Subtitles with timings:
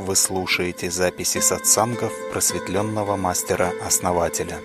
[0.00, 4.58] Вы слушаете записи сатсангов просветленного мастера-основателя.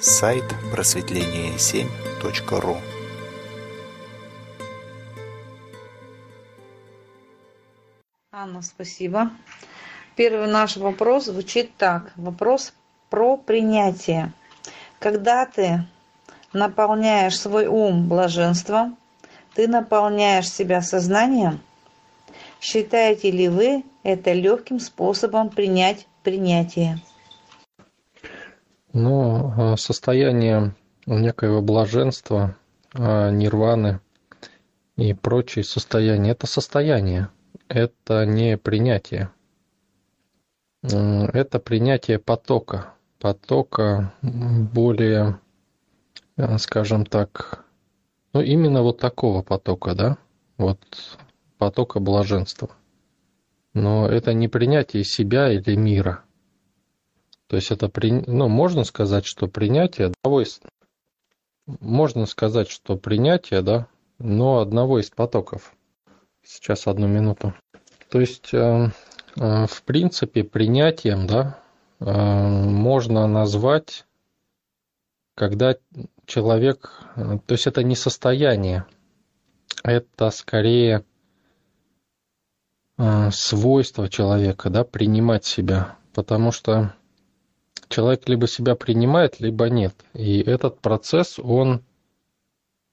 [0.00, 0.42] Сайт
[0.72, 2.78] просветление7.ру
[8.32, 9.30] Анна, спасибо.
[10.16, 12.10] Первый наш вопрос звучит так.
[12.16, 12.72] Вопрос
[13.10, 14.32] про принятие.
[14.98, 15.86] Когда ты
[16.52, 18.96] наполняешь свой ум блаженством,
[19.54, 21.60] ты наполняешь себя сознанием.
[22.60, 26.98] Считаете ли вы это легким способом принять принятие?
[28.92, 30.74] Ну, а, состояние
[31.06, 32.56] некоего блаженства,
[32.94, 34.00] а, нирваны
[34.96, 37.28] и прочие состояния– это состояние,
[37.68, 39.30] это не принятие.
[40.82, 45.40] Это принятие потока, потока более
[46.38, 47.64] Э, скажем так,
[48.32, 50.18] ну именно вот такого потока, да,
[50.56, 50.78] вот
[51.58, 52.70] потока блаженства.
[53.74, 56.24] Но это не принятие себя или мира.
[57.48, 58.12] То есть это, при...
[58.12, 60.60] ну, можно сказать, что принятие одного из...
[61.66, 65.74] Можно сказать, что принятие, да, но одного из потоков.
[66.42, 67.54] Сейчас одну минуту.
[68.10, 68.90] То есть, э,
[69.36, 71.60] э, в принципе, принятием, да,
[72.00, 74.06] э, можно назвать,
[75.34, 75.76] когда
[76.24, 78.86] человек, э, то есть это не состояние,
[79.84, 81.04] это скорее
[83.30, 86.94] свойство человека, да, принимать себя, потому что
[87.88, 89.94] человек либо себя принимает, либо нет.
[90.14, 91.82] И этот процесс, он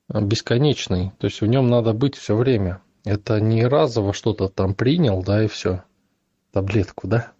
[0.09, 2.81] бесконечный, то есть в нем надо быть все время.
[3.03, 5.83] Это не разово что-то там принял, да, и все,
[6.51, 7.31] таблетку, да,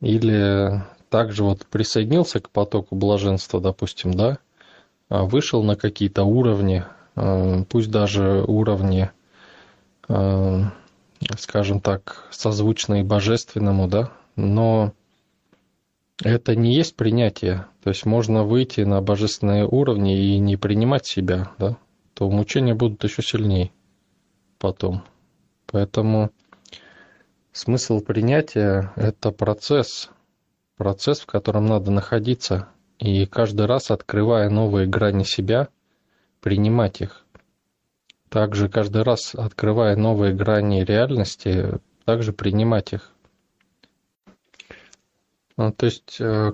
[0.00, 4.38] или также вот присоединился к потоку блаженства, допустим, да,
[5.08, 6.84] а, вышел на какие-то уровни,
[7.14, 9.10] а, пусть даже уровни,
[10.08, 10.72] а,
[11.38, 14.92] скажем так, созвучные божественному, да, но
[16.22, 17.66] это не есть принятие.
[17.82, 21.76] То есть можно выйти на божественные уровни и не принимать себя, да,
[22.14, 23.72] то мучения будут еще сильнее
[24.58, 25.04] потом.
[25.66, 26.30] Поэтому
[27.52, 30.10] смысл принятия– это процесс,
[30.76, 32.68] процесс, в котором надо находиться–
[32.98, 35.68] и каждый раз, открывая новые грани себя,
[36.40, 37.24] принимать их.
[38.28, 43.12] Также каждый раз, открывая новые грани реальности, также принимать их.
[45.56, 46.52] Ну, то есть, э,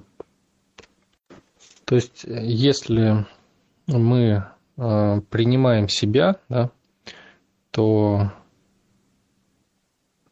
[1.85, 3.27] то есть, если
[3.87, 4.45] мы
[4.77, 6.71] э, принимаем себя, да,
[7.71, 8.33] то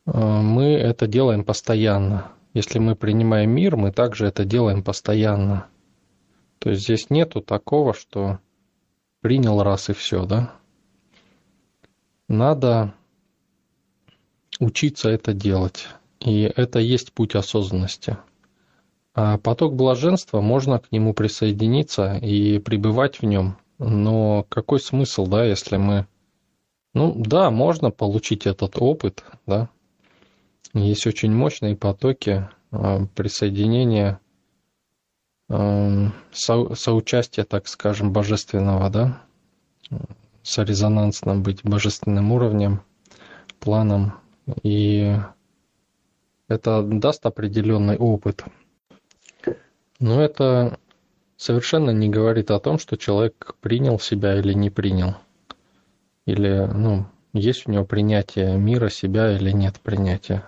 [0.06, 2.32] э, мы это делаем постоянно.
[2.54, 5.66] Если мы принимаем мир, мы также это делаем постоянно.
[6.58, 8.38] То есть здесь нету такого, что
[9.20, 10.54] принял раз и все, да?
[12.32, 12.94] Надо
[14.58, 15.86] учиться это делать.
[16.18, 18.16] И это есть путь осознанности.
[19.14, 23.56] А поток блаженства, можно к нему присоединиться и пребывать в нем.
[23.78, 26.06] Но какой смысл, да, если мы...
[26.94, 29.68] Ну да, можно получить этот опыт, да.
[30.74, 34.20] Есть очень мощные потоки а, присоединения
[35.52, 39.22] Эм, со, соучастие, так скажем, божественного, да,
[40.42, 42.82] сорезонансным быть божественным уровнем,
[43.60, 44.14] планом,
[44.62, 45.16] и
[46.48, 48.44] это даст определенный опыт.
[50.00, 50.78] Но это
[51.36, 55.16] совершенно не говорит о том, что человек принял себя или не принял.
[56.26, 60.38] Или, ну, есть у него принятие мира, себя или нет принятия.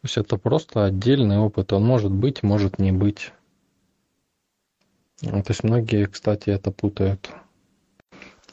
[0.00, 1.72] То есть это просто отдельный опыт.
[1.72, 3.32] Он может быть, может не быть.
[5.20, 7.30] То есть многие, кстати, это путают.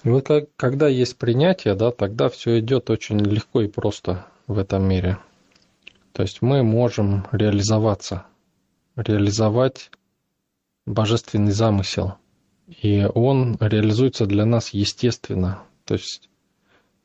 [0.03, 4.57] И вот как, когда есть принятие, да, тогда все идет очень легко и просто в
[4.57, 5.17] этом мире.
[6.13, 8.25] То есть мы можем реализоваться,
[8.95, 9.91] реализовать
[10.85, 12.15] божественный замысел.
[12.67, 15.63] И он реализуется для нас естественно.
[15.85, 16.29] То есть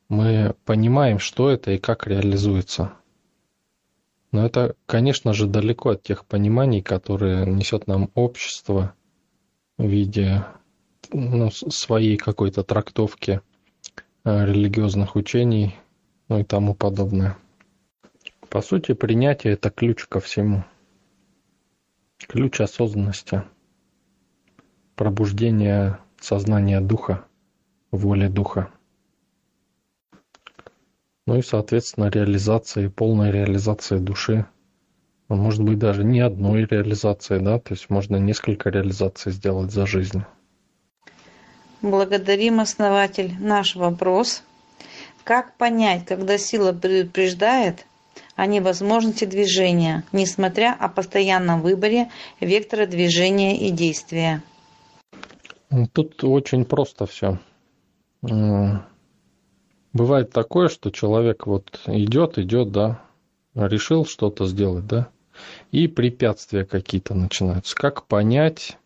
[0.08, 2.92] мы понимаем, что это и как реализуется.
[4.32, 8.94] Но это, конечно же, далеко от тех пониманий, которые несет нам общество–
[9.78, 10.44] в виде
[11.12, 13.40] ну, своей какой-то трактовки
[14.24, 15.76] э, религиозных учений,
[16.28, 17.36] ну и тому подобное.
[18.48, 20.64] По сути, принятие– это ключ ко всему.
[22.18, 23.42] Ключ осознанности,
[24.94, 27.24] пробуждение сознания духа,
[27.90, 28.70] воли духа.
[31.26, 34.46] Ну и, соответственно, реализация, полная реализация души–
[35.34, 40.24] может быть даже не одной реализации, да, то есть можно несколько реализаций сделать за жизнь.
[41.82, 43.34] Благодарим, основатель.
[43.38, 44.42] Наш вопрос.
[45.24, 47.84] Как понять, когда сила предупреждает,
[48.34, 52.08] о невозможности движения, несмотря о постоянном выборе
[52.40, 54.42] вектора движения и действия?
[55.92, 57.38] Тут очень просто все.
[59.92, 63.02] Бывает такое, что человек вот идет, идет, да,
[63.54, 65.08] решил что-то сделать, да,
[65.70, 67.74] и препятствия какие-то начинаются.
[67.76, 68.78] Как понять,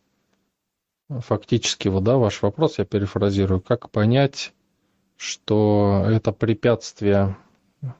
[1.08, 4.52] фактически, вот, да, ваш вопрос, я перефразирую, как понять,
[5.16, 7.36] что это препятствие,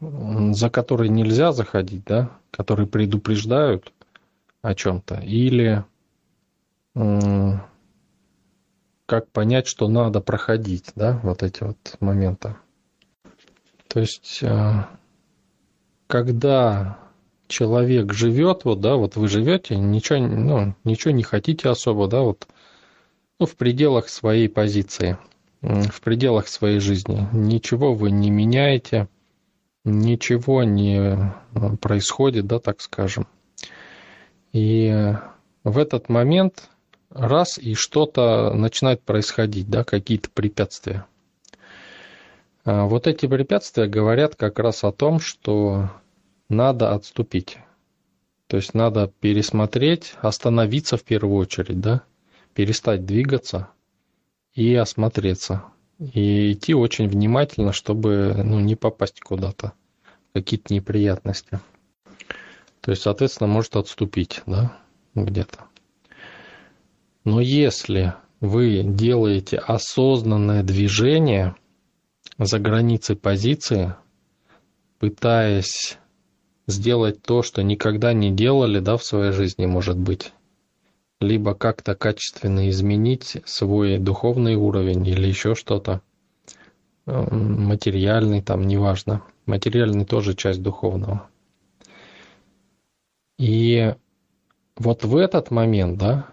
[0.00, 3.93] за которые нельзя заходить, да, которые предупреждают
[4.62, 5.85] о чем-то, или
[9.06, 12.56] как понять, что надо проходить, да, вот эти вот моменты.
[13.87, 14.85] То есть, э,
[16.09, 16.99] когда
[17.47, 22.49] человек живет, вот, да, вот вы живете, ничего, ну, ничего не хотите особо, да, вот,
[23.38, 25.19] ну, в пределах своей позиции,
[25.61, 27.29] в пределах своей жизни.
[27.33, 29.09] Ничего вы не меняете,
[29.85, 33.27] ничего не э, происходит, да, так скажем.
[34.53, 35.15] И
[35.65, 36.71] в этот момент
[37.11, 41.06] раз и что-то начинает происходить, да, какие-то препятствия.
[42.65, 45.91] А вот эти препятствия говорят как раз о том, что
[46.49, 47.59] надо отступить.
[48.47, 52.03] То есть надо пересмотреть, остановиться в первую очередь, да,
[52.56, 53.69] перестать двигаться
[54.55, 55.64] и осмотреться.
[55.99, 59.75] И идти очень внимательно, чтобы ну, не попасть куда-то,
[60.32, 61.61] какие-то неприятности.
[62.81, 64.76] То есть, соответственно, может отступить, да,
[65.14, 65.64] где-то.
[67.25, 71.56] Но если вы делаете осознанное движение
[72.38, 73.94] за границей позиции,
[74.99, 75.99] пытаясь
[76.67, 80.32] сделать то, что никогда не делали, да, в своей жизни, может быть,
[81.21, 86.03] либо как-то качественно изменить свой духовный уровень или еще что-то,
[87.07, 89.23] материальный там, неважно.
[89.47, 91.29] Материальный тоже часть духовного.
[93.39, 93.95] И
[94.77, 96.27] вот в этот момент, да,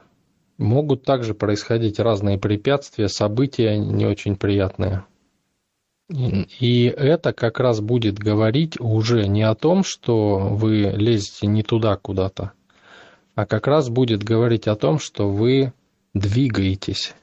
[0.57, 5.06] Могут также происходить разные препятствия, события не очень приятные.
[6.09, 11.95] И это как раз будет говорить уже не о том, что вы лезете не туда
[11.97, 12.51] куда-то,
[13.35, 15.74] а как раз будет говорить о том, что вы
[16.13, 17.15] двигаетесь,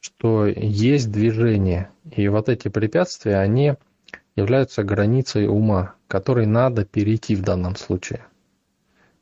[0.00, 1.90] что есть движение.
[2.10, 3.74] И вот эти препятствия, они
[4.36, 8.24] являются границей ума, которой надо перейти в данном случае.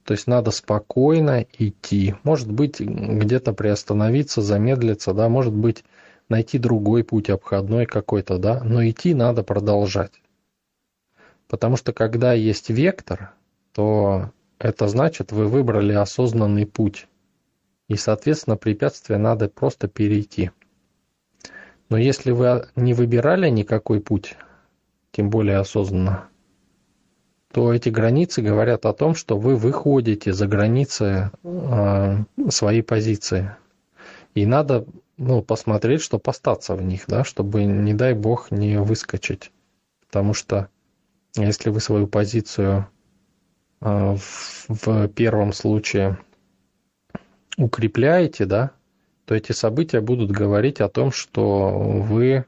[0.04, 2.16] То есть надо спокойно идти.
[2.24, 5.84] Может быть, где-то приостановиться, замедлиться, да, может быть,
[6.28, 10.12] найти другой путь обходной какой-то, да, но идти надо продолжать.
[11.46, 13.34] Потому что когда есть вектор,
[13.74, 14.32] то
[14.62, 17.08] это значит, вы выбрали осознанный путь.
[17.88, 20.52] И, соответственно, препятствие надо просто перейти.
[21.88, 24.36] Но если вы не выбирали никакой путь,
[25.10, 26.28] тем более осознанно,
[27.52, 32.16] то эти границы говорят о том, что вы выходите за границы э,
[32.48, 33.56] своей позиции.
[34.34, 34.86] И надо
[35.18, 39.50] ну, посмотреть, чтобы остаться в них, да, чтобы, не дай бог, не выскочить.
[40.06, 40.68] Потому что
[41.34, 42.86] если вы свою позицию
[43.82, 46.18] в, в первом случае
[47.56, 48.70] укрепляете, да,
[49.24, 52.44] то эти события будут говорить о том, что вы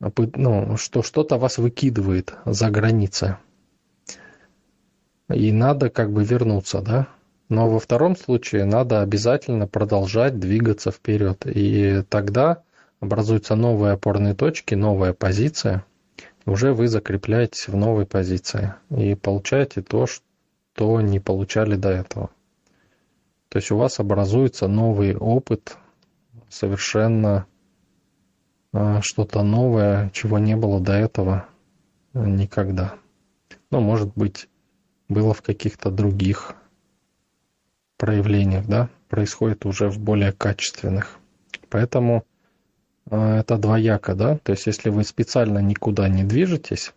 [0.00, 3.38] ну, что что-то вас выкидывает за границы
[5.32, 7.08] и надо как бы вернуться, да.
[7.48, 11.42] Но во втором случае надо обязательно продолжать двигаться вперед.
[11.46, 12.62] И тогда
[13.00, 15.84] образуются новые опорные точки, новая позиция.
[16.48, 22.30] Уже вы закрепляетесь в новой позиции и получаете то, что не получали до этого.
[23.50, 25.76] То есть у вас образуется новый опыт,
[26.48, 27.46] совершенно
[28.72, 31.46] а, что-то новое, чего не было до этого
[32.14, 32.94] никогда.
[33.70, 34.48] Ну, может быть,
[35.10, 36.54] было в каких-то других
[37.98, 41.18] проявлениях, да, происходит уже в более качественных.
[41.68, 42.37] Поэтому э,
[43.10, 46.92] это двояко, да, то есть если вы специально никуда не движетесь,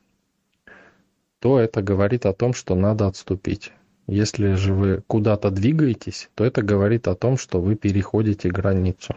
[1.40, 3.72] то это говорит о том, что надо отступить.
[4.08, 9.16] Если же вы куда-то двигаетесь, то это говорит о том, что вы переходите границу.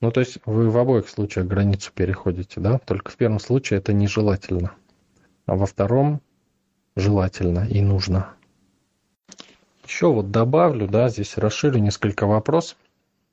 [0.00, 3.92] Ну, то есть вы в обоих случаях границу переходите, да, только в первом случае это
[3.92, 4.72] нежелательно,
[5.46, 6.20] а во втором
[6.96, 8.34] желательно и нужно.
[9.86, 12.76] Еще вот добавлю, да, здесь расширю несколько вопросов.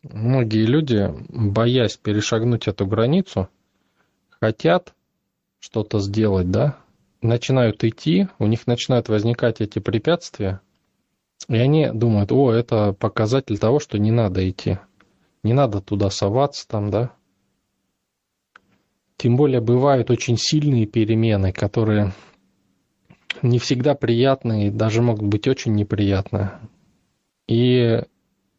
[0.03, 3.47] Многие люди, боясь перешагнуть эту границу,
[4.29, 4.93] хотят
[5.59, 6.75] что-то сделать, да,
[7.21, 10.59] начинают идти, у них начинают возникать эти препятствия,
[11.47, 14.77] и они думают, о, это показатель того, что не надо идти,
[15.41, 17.13] не надо туда соваться там, да.
[19.15, 22.11] Тем более бывают очень сильные перемены, которые
[23.41, 26.59] не всегда приятные, даже могут быть очень неприятные.
[27.47, 28.01] И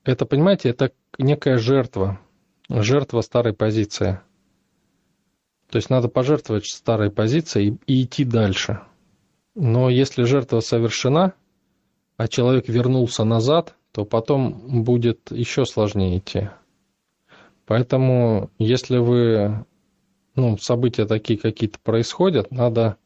[0.05, 2.21] это, понимаете, это некая жертва,
[2.69, 4.21] жертва старой позиции.
[5.71, 8.81] То есть надо пожертвовать старой позицией и, идти дальше.
[9.55, 11.35] Но если жертва совершена,
[12.17, 16.51] а человек вернулся назад, то потом будет еще сложнее идти.
[17.67, 19.65] Поэтому, если вы,
[20.35, 22.97] ну, события такие какие-то происходят, надо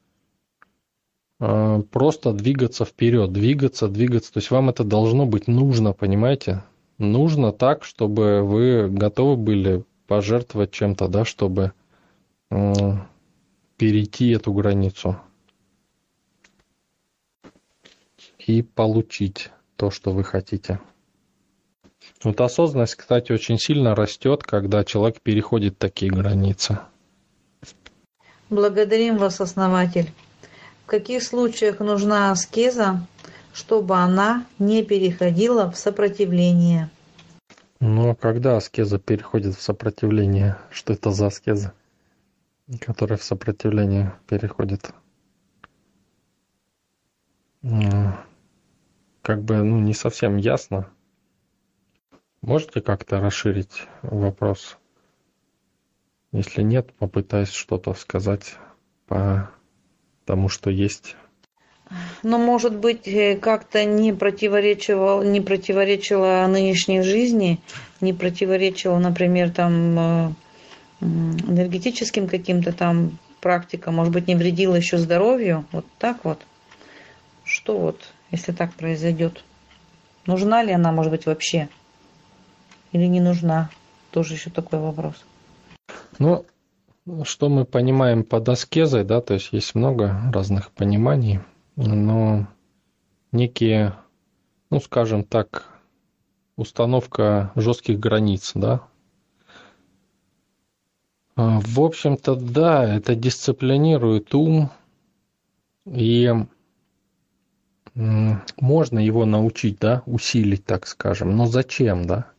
[1.40, 4.32] э, просто двигаться вперед, двигаться, двигаться.
[4.32, 6.64] То есть вам это должно быть нужно, понимаете?
[6.98, 11.72] Нужно так, чтобы вы готовы были пожертвовать чем-то, да, чтобы
[12.50, 12.72] э,
[13.76, 15.16] перейти эту границу
[18.38, 20.80] и получить то, что вы хотите.
[22.24, 26.78] Вот осознанность, кстати, очень сильно растет, когда человек переходит такие границы.
[28.50, 30.10] Благодарим вас, основатель.
[30.84, 33.06] В каких случаях нужна аскеза,
[33.58, 36.90] чтобы она не переходила в сопротивление?
[37.80, 40.56] А когда аскеза переходит в сопротивление?
[40.70, 41.72] Что это за аскеза,
[42.80, 44.92] которая в сопротивление переходит?
[49.22, 50.88] Как бы, ну, не совсем ясно.
[52.40, 54.78] Можете как-то расширить вопрос?
[56.30, 58.54] Если нет, попытаюсь что-то сказать
[59.08, 59.50] по
[60.24, 61.16] тому, что есть.
[62.22, 67.60] Но, может быть, э, как-то не противоречило, не противоречило нынешней жизни,
[68.00, 70.30] не противоречило, например, там э,
[71.00, 76.40] энергетическим каким-то там практикам, может быть, не вредило еще здоровью, вот так вот.
[77.44, 79.44] Что вот, если так произойдет?
[80.26, 81.68] Нужна ли она, может быть, вообще?
[82.92, 83.70] или не нужна?
[84.10, 85.14] Тоже еще такой вопрос.
[86.18, 86.44] Ну,
[87.24, 91.40] что мы понимаем под аскезой, да, то есть есть много разных пониманий,
[91.86, 92.46] но
[93.32, 93.94] некие,
[94.70, 95.66] ну, скажем так,
[96.56, 98.82] установка жестких границ, да.
[101.36, 104.70] А, в общем-то, да, это дисциплинирует ум,
[105.86, 106.32] и
[107.94, 112.32] можно его научить, да, усилить, так скажем, но зачем, да?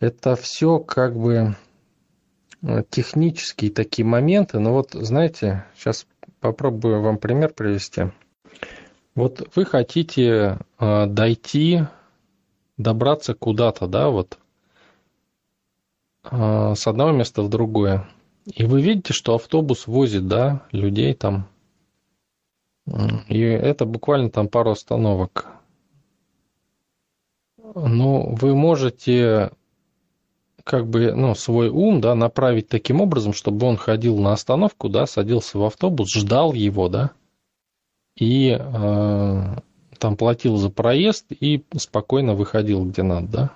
[0.00, 1.56] это все как бы
[2.62, 4.58] э, технические такие моменты.
[4.58, 6.06] Но вот, знаете, сейчас
[6.46, 8.12] попробую вам пример привести.
[9.14, 11.80] Вот вы хотите э, дойти,
[12.76, 14.38] добраться куда-то, да, вот
[16.30, 18.08] э, с одного места в другое.
[18.44, 21.48] И вы видите, что автобус возит, да, людей там.
[23.28, 25.46] И это буквально там пару остановок.
[27.74, 29.50] Но вы можете
[30.66, 35.06] как бы, ну, свой ум, да, направить таким образом, чтобы он ходил на остановку, да,
[35.06, 37.12] садился в автобус, ждал его, да,
[38.16, 39.56] и э,
[39.98, 43.52] там платил за проезд и спокойно выходил где надо, да.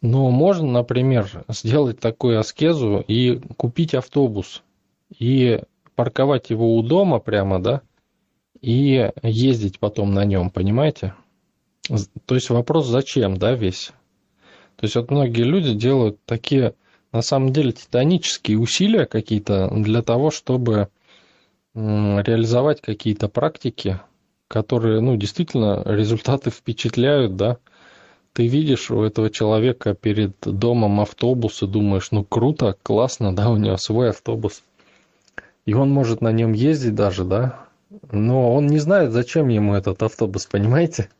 [0.00, 4.62] Но можно, например, сделать такую аскезу и купить автобус
[5.10, 5.60] и
[5.94, 7.82] парковать его у дома прямо, да,
[8.62, 11.12] и ездить потом на нем, понимаете?
[12.24, 13.92] То есть вопрос зачем, да, весь?
[14.80, 16.72] То есть вот многие люди делают такие,
[17.12, 20.88] на самом деле, титанические усилия какие-то для того, чтобы
[21.74, 24.00] реализовать какие-то практики,
[24.48, 27.58] которые, ну, действительно, результаты впечатляют, да.
[28.32, 33.58] Ты видишь у этого человека перед домом автобус и думаешь, ну, круто, классно, да, у
[33.58, 34.62] него свой автобус.
[35.66, 37.66] И он может на нем ездить даже, да,
[38.10, 41.10] но он не знает, зачем ему этот автобус, понимаете?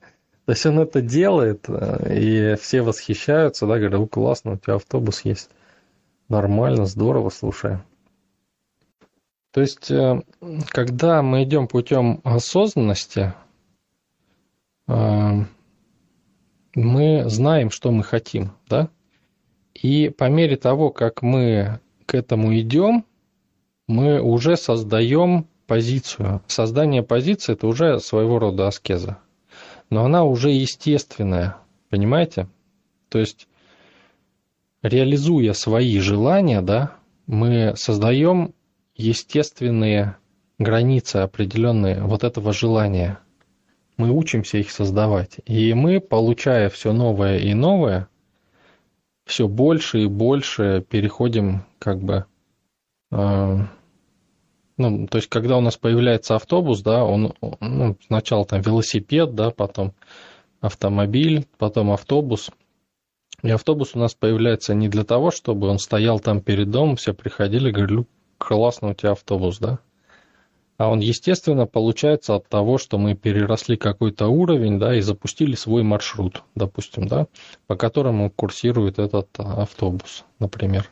[0.47, 5.25] То есть он это делает, э, и все восхищаются, да, говорят, классно, у тебя автобус
[5.25, 5.51] есть.
[6.29, 7.79] Нормально, здорово, слушай.
[9.53, 10.23] То есть, э,
[10.69, 13.35] когда мы идем путем осознанности,
[14.89, 15.45] э,
[16.75, 18.89] мы знаем, что мы хотим, да?
[19.75, 23.05] И по мере того, как мы к этому идем,
[23.87, 26.43] мы уже создаем позицию.
[26.47, 29.19] Создание позиции– это уже своего рода аскеза
[29.91, 31.57] но она уже естественная,
[31.91, 32.49] понимаете?
[33.09, 33.49] То есть,
[34.83, 38.55] реализуя свои желания, да, мы создаем
[38.95, 40.17] естественные
[40.59, 43.19] границы определенные вот этого желания.
[43.97, 45.41] Мы учимся их создавать.
[45.45, 48.09] И мы, получая все новое и новое,
[49.27, 52.25] все больше и больше переходим как бы
[53.11, 53.59] э,
[54.81, 59.51] ну, то есть, когда у нас появляется автобус, да, он, ну, сначала там велосипед, да,
[59.51, 59.93] потом
[60.63, 62.51] автомобиль, потом автобус.
[63.43, 67.13] И автобус у нас появляется не для того, чтобы он стоял там перед домом, все
[67.13, 68.07] приходили, говорили,
[68.39, 69.81] классно у тебя автобус, да.
[70.79, 75.83] А он, естественно, получается от того, что мы переросли какой-то уровень, да, и запустили свой
[75.83, 77.27] маршрут, допустим, да,
[77.67, 80.91] по которому курсирует этот а, автобус, например.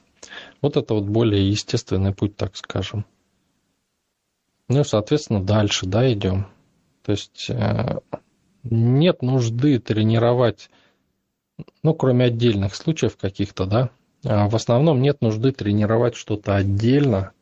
[0.61, 3.07] Вот это вот более естественный путь, так скажем.
[4.69, 6.47] Ну, соответственно, дальше, да, идем.
[7.03, 8.01] То есть э,
[8.65, 10.71] нет нужды тренировать,
[11.83, 13.91] ну, кроме отдельных случаев каких-то, да,
[14.25, 17.33] а в основном нет нужды тренировать что-то отдельно,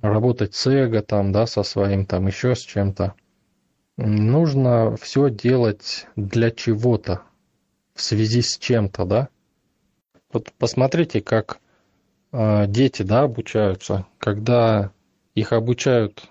[0.00, 3.14] работать с эго там, да, со своим там еще с чем-то.
[3.96, 7.22] Нужно все делать для чего-то,
[7.94, 9.28] в связи с чем-то, да.
[10.32, 11.60] Вот посмотрите, как
[12.32, 14.90] э, дети, да, обучаются, когда
[15.34, 16.28] их обучают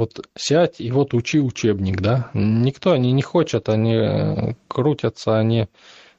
[0.00, 2.30] вот сядь и вот учи учебник, да.
[2.32, 5.68] Никто они не хочет, они э, крутятся, они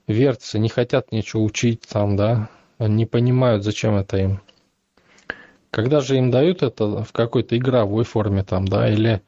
[0.06, 2.48] вертятся, не хотят ничего учить там, да.
[2.78, 4.42] Не понимают, зачем это им.
[5.72, 9.24] Когда же им дают это в какой-то игровой форме там, да, или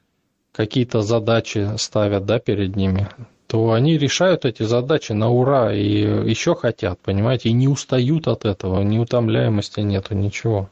[0.51, 3.09] какие-то задачи ставят, да, перед ними,
[3.47, 8.45] то они решают эти задачи на ура и еще хотят, понимаете, и не устают от
[8.45, 10.69] этого, неутомляемости нету, ничего.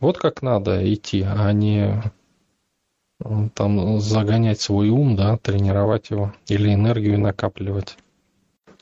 [0.00, 2.02] Вот как надо идти, а не
[3.54, 7.96] там загонять свой ум, да, тренировать его или энергию накапливать.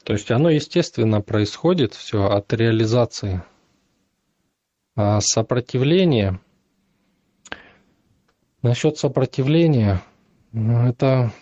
[0.05, 3.43] То есть оно, естественно, происходит все от реализации.
[4.97, 6.41] А сопротивление,
[8.63, 10.03] насчет сопротивления,
[10.53, 11.33] ну, это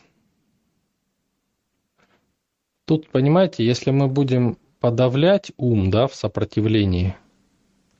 [2.86, 7.14] тут, понимаете, если мы будем подавлять ум, да, в сопротивлении,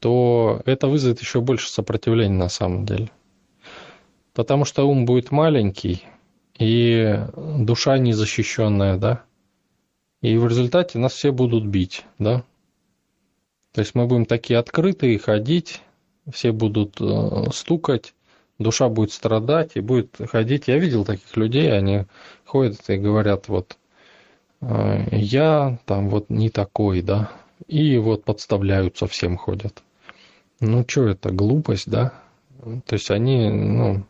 [0.01, 3.11] то это вызовет еще больше сопротивления на самом деле.
[4.37, 6.05] Потому что ум будет маленький,
[6.59, 7.19] и
[7.59, 9.23] душа незащищенная, да.
[10.21, 12.45] И в результате нас все будут бить, да.
[13.73, 15.81] То есть мы будем такие открытые ходить,
[16.31, 18.13] все будут э, стукать,
[18.59, 20.69] душа будет страдать и будет ходить.
[20.69, 22.05] Я видел таких людей, они
[22.45, 23.79] ходят и говорят, вот,
[24.61, 27.33] э, я там вот не такой, да,
[27.69, 29.83] и вот подставляются всем ходят.
[30.61, 32.13] Ну, что это, глупость, да?
[32.85, 34.05] То есть они, ну,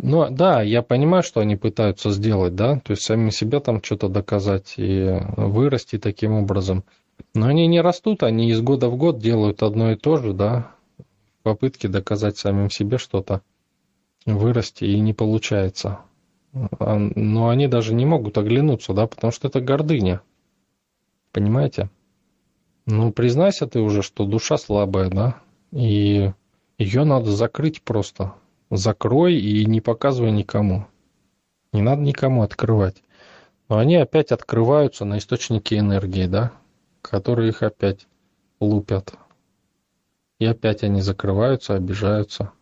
[0.00, 4.08] ну да, я понимаю, что они пытаются сделать, да, то есть сами себе там что-то
[4.08, 6.84] доказать и вырасти таким образом.
[7.34, 10.70] Но они не растут, они из года в год делают одно и то же, да,
[10.98, 13.42] в попытке доказать самим себе что-то,
[14.24, 15.98] вырасти, и не получается.
[16.78, 20.20] А, но они даже не могут оглянуться, да, потому что это гордыня.
[21.32, 21.90] Понимаете?
[22.86, 25.40] Ну, признайся ты уже, что душа слабая, да,
[25.72, 26.32] и
[26.78, 28.34] ее надо закрыть просто
[28.70, 30.86] закрой и не показывай никому.
[31.72, 33.02] Не надо никому открывать.
[33.68, 36.52] Но они опять открываются на источники энергии, да,
[37.02, 38.06] которые их опять
[38.60, 39.14] лупят.
[40.38, 42.52] И опять они закрываются, обижаются.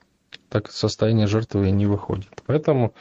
[0.48, 2.28] Так состояние жертвы и не выходит.
[2.46, 2.94] Поэтому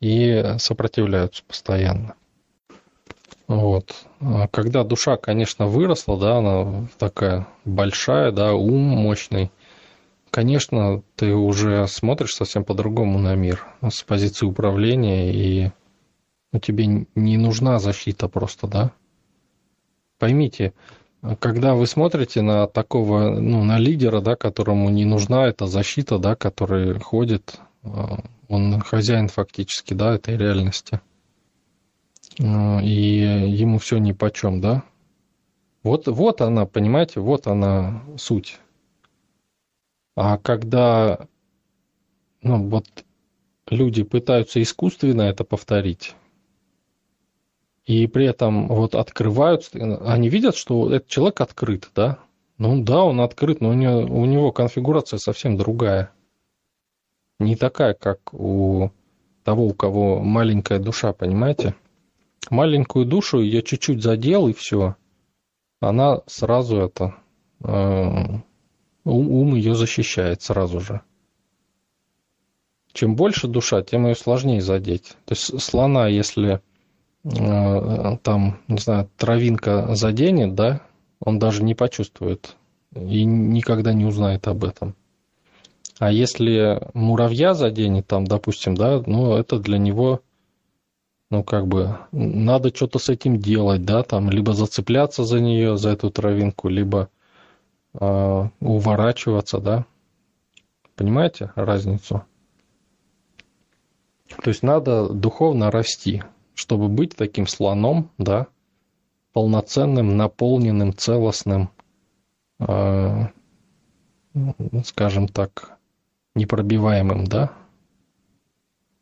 [0.00, 2.14] и сопротивляются постоянно.
[3.48, 3.94] Вот.
[4.20, 9.50] А когда душа, конечно, выросла, да, она такая большая, да, ум мощный,
[10.30, 15.70] конечно, ты уже смотришь совсем по-другому на мир с позиции управления, и
[16.52, 18.92] ну, тебе не нужна защита просто, да?
[20.18, 20.72] Поймите,
[21.40, 26.36] когда вы смотрите на такого, ну, на лидера, да, которому не нужна эта защита, да,
[26.36, 31.00] который ходит, а, он хозяин фактически, да, этой реальности,
[32.40, 32.90] а, и
[33.50, 34.84] ему все ни по чем, да?
[35.82, 38.58] Вот, вот она, понимаете, вот она суть
[40.20, 41.28] а когда
[42.42, 42.86] ну, вот
[43.70, 46.16] люди пытаются искусственно это повторить,
[47.86, 49.70] и при этом вот открываются,
[50.04, 52.18] они видят, что этот человек открыт, да?
[52.58, 56.10] Ну да, он открыт, но у него, у него конфигурация совсем другая.
[57.38, 58.90] Не такая, как у
[59.44, 61.76] того, у кого маленькая душа, понимаете?
[62.50, 64.96] Маленькую душу я чуть-чуть задел, и все.
[65.80, 67.14] Она сразу это
[67.62, 68.40] э,
[69.12, 71.00] ум ее защищает сразу же.
[72.92, 75.16] Чем больше душа, тем ее сложнее задеть.
[75.24, 76.60] То есть слона, если
[77.24, 80.80] э, там, не знаю, травинка заденет, да,
[81.20, 82.56] он даже не почувствует
[82.94, 84.94] и никогда не узнает об этом.
[85.98, 90.20] А если муравья заденет там, допустим, да, ну это для него,
[91.30, 95.90] ну как бы, надо что-то с этим делать, да, там, либо зацепляться за нее, за
[95.90, 97.10] эту травинку, либо
[97.94, 99.86] э, уворачиваться, да?
[100.96, 102.24] Понимаете разницу?
[104.42, 106.22] То есть надо духовно расти,
[106.54, 108.46] чтобы быть таким слоном, да,
[109.32, 111.70] полноценным, наполненным, целостным,
[112.60, 113.26] э,
[114.84, 115.78] скажем так,
[116.34, 117.52] непробиваемым, да,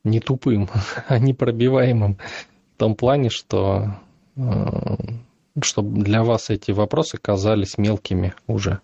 [0.05, 0.69] не тупым,
[1.09, 2.19] а непробиваемым
[2.75, 3.97] в том плане, что
[4.37, 4.97] э,
[5.63, 8.81] чтобы для вас эти вопросы казались мелкими уже.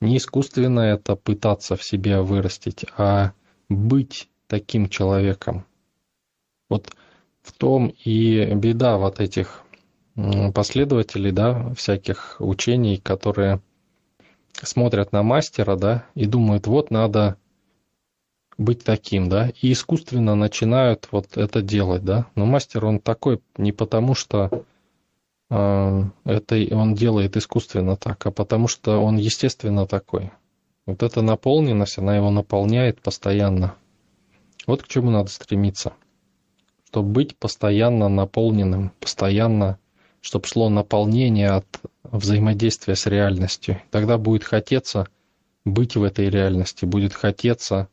[0.00, 3.32] Не искусственно это пытаться в себе вырастить, а
[3.68, 5.64] быть таким человеком.
[6.68, 6.90] Вот
[7.42, 9.62] в том и беда вот этих
[10.54, 13.60] последователей, да, всяких учений, которые
[14.52, 17.36] смотрят на мастера, да, и думают, вот надо
[18.56, 22.26] быть таким, да, и искусственно начинают вот это делать, да.
[22.36, 24.64] Но мастер, он такой не потому, что
[25.50, 30.30] это он делает искусственно так, а потому что он естественно такой.
[30.86, 33.74] Вот эта наполненность, она его наполняет постоянно.
[34.66, 35.92] Вот к чему надо стремиться.
[36.86, 39.78] Чтобы быть постоянно наполненным, постоянно,
[40.20, 41.66] чтобы шло наполнение от
[42.02, 43.80] взаимодействия с реальностью.
[43.90, 45.08] Тогда будет хотеться
[45.64, 47.88] быть в этой реальности, будет хотеться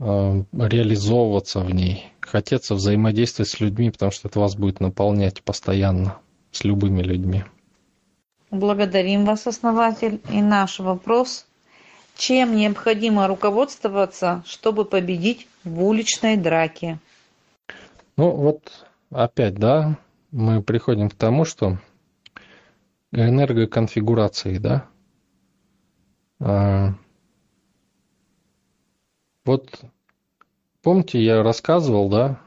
[0.00, 6.18] э, реализовываться в ней, хотеться взаимодействовать с людьми, потому что это вас будет наполнять постоянно
[6.58, 7.44] с любыми людьми.
[8.50, 10.20] Благодарим вас, основатель.
[10.30, 11.46] И наш вопрос.
[12.16, 16.98] Чем необходимо руководствоваться, чтобы победить в уличной драке?
[18.16, 19.96] Ну вот опять, да,
[20.32, 21.78] мы приходим к тому, что
[23.12, 24.86] энергоконфигурации, да,
[26.40, 26.94] а,
[29.44, 29.80] вот
[30.82, 32.40] помните, я рассказывал, да,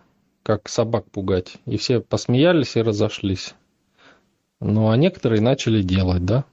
[0.44, 3.56] как собак пугать, и все посмеялись и разошлись.
[4.62, 6.46] Ну, а некоторые начали делать, да.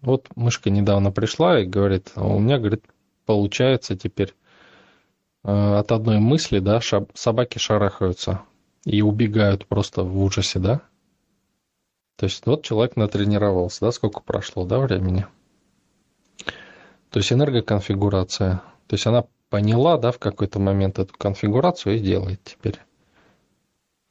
[0.00, 2.84] Вот мышка недавно пришла и говорит, а у меня, говорит,
[3.26, 4.34] получается теперь
[5.44, 8.40] э, от одной мысли, да, шаб, собаки шарахаются
[8.84, 10.80] и убегают просто в ужасе, да.
[12.16, 15.26] То есть вот человек натренировался, да, сколько прошло, да, времени.
[17.10, 18.62] То есть энергоконфигурация.
[18.86, 22.78] То есть она поняла, да, в какой-то момент эту конфигурацию и делает теперь.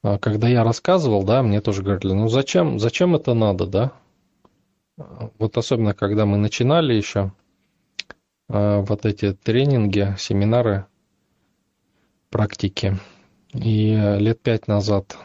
[0.04, 3.92] А когда я рассказывал, да, мне тоже говорили, ну зачем, зачем это надо, да?
[5.40, 7.32] Вот особенно, когда мы начинали еще
[8.50, 10.86] а, вот эти тренинги, семинары,
[12.30, 12.98] практики.
[13.54, 15.18] И лет пять назад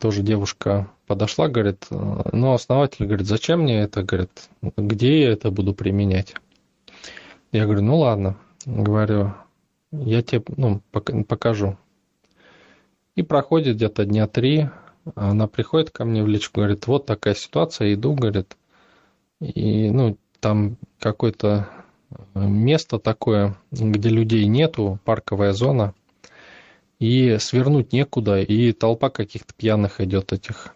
[0.00, 5.74] тоже девушка подошла, говорит, ну, основатель говорит, зачем мне это, говорит, где я это буду
[5.74, 6.34] применять?
[7.52, 9.34] Я говорю, ну ладно, говорю,
[9.92, 11.76] я тебе ну, покажу.
[13.14, 14.68] И проходит где-то дня три,
[15.14, 18.56] она приходит ко мне в личку, говорит, вот такая ситуация, иду, говорит,
[19.40, 21.68] и, ну, там какое-то
[22.34, 25.94] место такое, где людей нету, парковая зона,
[26.98, 30.74] и свернуть некуда, и толпа каких-то пьяных идет этих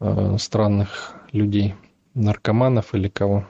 [0.00, 1.74] э, странных людей,
[2.14, 3.46] наркоманов или кого.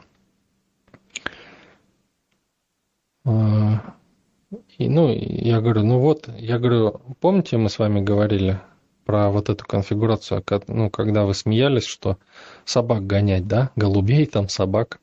[4.78, 8.60] И, ну, я говорю, ну вот, я говорю, помните, мы с вами говорили
[9.04, 12.16] про вот эту конфигурацию, ну, когда вы смеялись, что
[12.64, 15.00] собак гонять, да, голубей там, собак,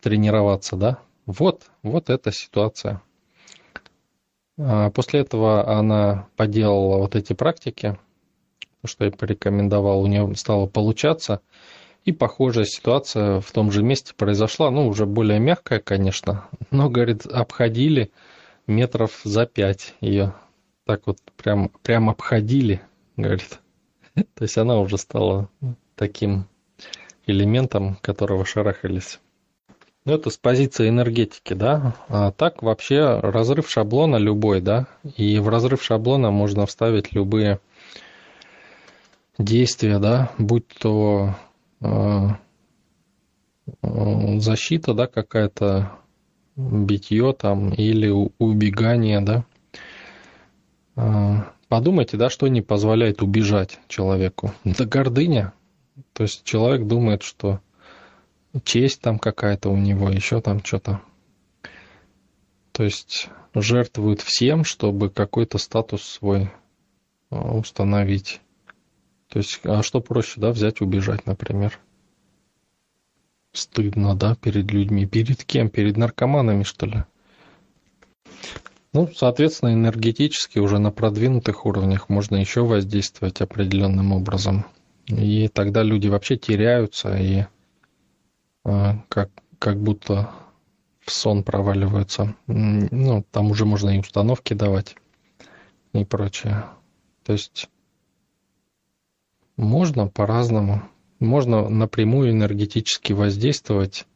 [0.00, 3.02] тренироваться, да, вот, вот эта ситуация.
[4.56, 7.98] А после этого она поделала вот эти практики,
[8.84, 11.40] что я порекомендовал, у нее стало получаться.
[12.04, 17.26] И похожая ситуация в том же месте произошла, ну, уже более мягкая, конечно, но, говорит,
[17.26, 18.12] обходили
[18.66, 20.34] метров за пять ее.
[20.84, 22.80] Так вот прям, прям обходили,
[23.16, 23.60] говорит.
[24.14, 25.48] То есть она уже стала
[25.96, 26.46] таким
[27.26, 29.20] элементом, которого шарахались.
[30.04, 31.96] Ну, это с позиции энергетики, да.
[32.08, 34.86] А так вообще разрыв шаблона любой, да.
[35.16, 37.60] И в разрыв шаблона можно вставить любые
[39.38, 41.34] действия, да, будь то
[41.80, 42.28] э,
[43.82, 45.92] защита, да, какая-то
[46.56, 49.44] битье там или убегание, да.
[50.96, 54.52] Э, подумайте, да, что не позволяет убежать человеку.
[54.64, 55.52] Это гордыня.
[56.12, 57.60] То есть человек думает, что
[58.64, 61.00] честь там какая-то у него, еще там что-то.
[62.72, 66.50] То есть жертвуют всем, чтобы какой-то статус свой
[67.30, 68.40] а, установить.
[69.28, 71.78] То есть, а что проще, да, взять, убежать, например?
[73.54, 75.06] Стыдно, да, перед людьми.
[75.06, 75.70] Перед кем?
[75.70, 77.04] Перед наркоманами, что ли?
[78.92, 84.66] Ну, соответственно, энергетически уже на продвинутых уровнях можно еще воздействовать определенным образом.
[85.06, 87.44] И тогда люди вообще теряются и
[88.64, 90.30] а, как, как будто
[91.00, 92.34] в сон проваливаются.
[92.48, 94.96] Ну, там уже можно и установки давать
[95.92, 96.64] и прочее.
[97.22, 97.68] То есть
[99.56, 100.82] можно по-разному.
[101.24, 104.06] Можно напрямую энергетически воздействовать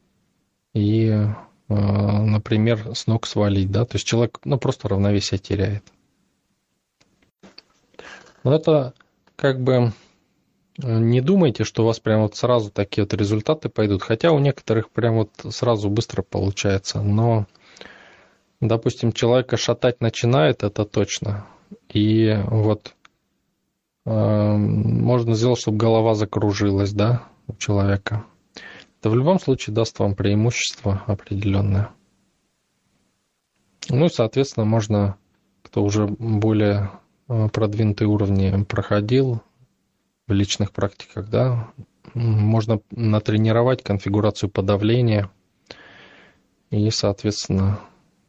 [0.75, 1.27] и
[1.69, 5.85] например, с ног свалить, да, то есть человек, ну, просто равновесие теряет.
[8.43, 8.95] Но это
[9.37, 9.93] как бы
[10.79, 14.91] не думайте, что у вас прям вот сразу такие вот результаты пойдут, хотя у некоторых
[14.91, 17.47] прям вот сразу быстро получается, но,
[18.61, 21.47] допустим, человека шатать начинает, это точно,
[21.89, 22.98] и вот э,
[24.09, 28.25] можно сделать, чтобы голова закружилась, да, у человека.
[29.01, 31.91] Это в любом случае даст вам преимущество определенное.
[33.91, 35.17] Ну и, соответственно, можно,
[35.63, 36.91] кто уже более
[37.29, 39.43] э, продвинутые уровни проходил
[40.27, 41.71] в личных практиках, да,
[42.15, 45.31] можно натренировать конфигурацию подавления
[46.71, 47.81] и, соответственно,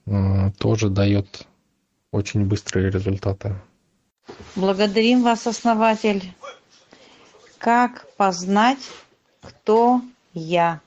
[0.06, 1.48] э, тоже дает
[2.12, 3.56] очень быстрые результаты.
[4.56, 6.34] Благодарим вас, основатель.
[7.58, 8.80] Как познать,
[9.42, 10.02] кто
[10.34, 10.82] я?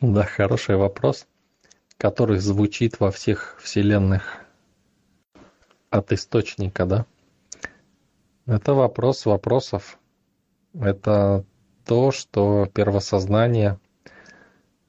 [0.00, 1.26] Да, хороший вопрос,
[1.96, 4.44] который звучит во всех вселенных
[5.90, 7.06] от источника, да?
[8.46, 9.98] Это вопрос вопросов.
[10.74, 11.44] Это
[11.86, 13.78] то, что первосознание,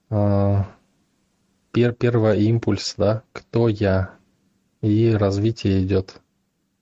[0.09, 0.65] а,
[1.71, 4.15] пер, первый импульс, да, кто я,
[4.81, 6.21] и развитие идет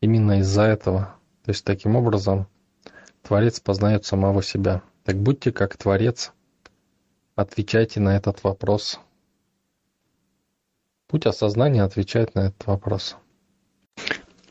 [0.04, 1.16] именно из-за этого.
[1.46, 2.48] То есть таким образом
[3.22, 4.82] Творец познает самого себя.
[5.06, 6.34] Так будьте как Творец,
[7.36, 9.00] отвечайте на этот вопрос.
[11.08, 13.16] Путь осознания отвечает на этот вопрос.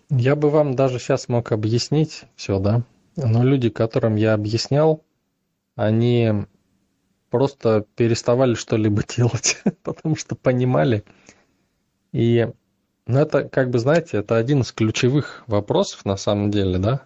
[0.09, 2.83] Я бы вам даже сейчас мог объяснить все, да,
[3.17, 5.05] но люди, которым я объяснял,
[5.75, 6.47] они
[7.29, 11.05] просто переставали что-либо делать, потому что понимали.
[12.13, 12.51] И
[13.07, 17.03] ну, это, как бы, знаете, это один из ключевых вопросов на самом деле, да,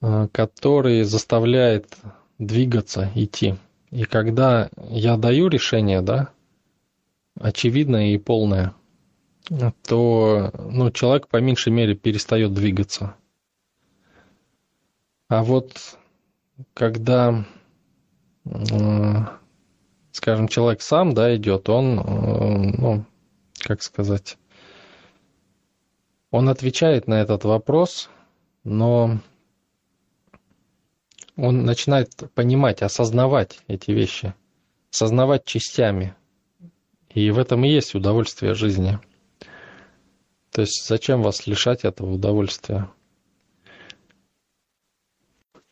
[0.00, 1.96] а, который заставляет
[2.38, 3.56] двигаться, идти.
[3.90, 6.30] И когда я даю решение, да,
[7.38, 8.74] очевидное и полное,
[9.86, 13.14] то ну, человек по меньшей мере перестает двигаться.
[15.28, 15.98] А вот
[16.74, 17.44] когда,
[20.12, 23.04] скажем, человек сам да, идет, он, ну,
[23.66, 24.38] как сказать,
[26.30, 28.08] он отвечает на этот вопрос,
[28.62, 29.18] но
[31.36, 34.34] он начинает понимать, осознавать эти вещи,
[34.92, 36.14] осознавать частями.
[37.10, 39.00] И в этом и есть удовольствие жизни.
[40.52, 42.88] То есть зачем вас лишать этого удовольствия?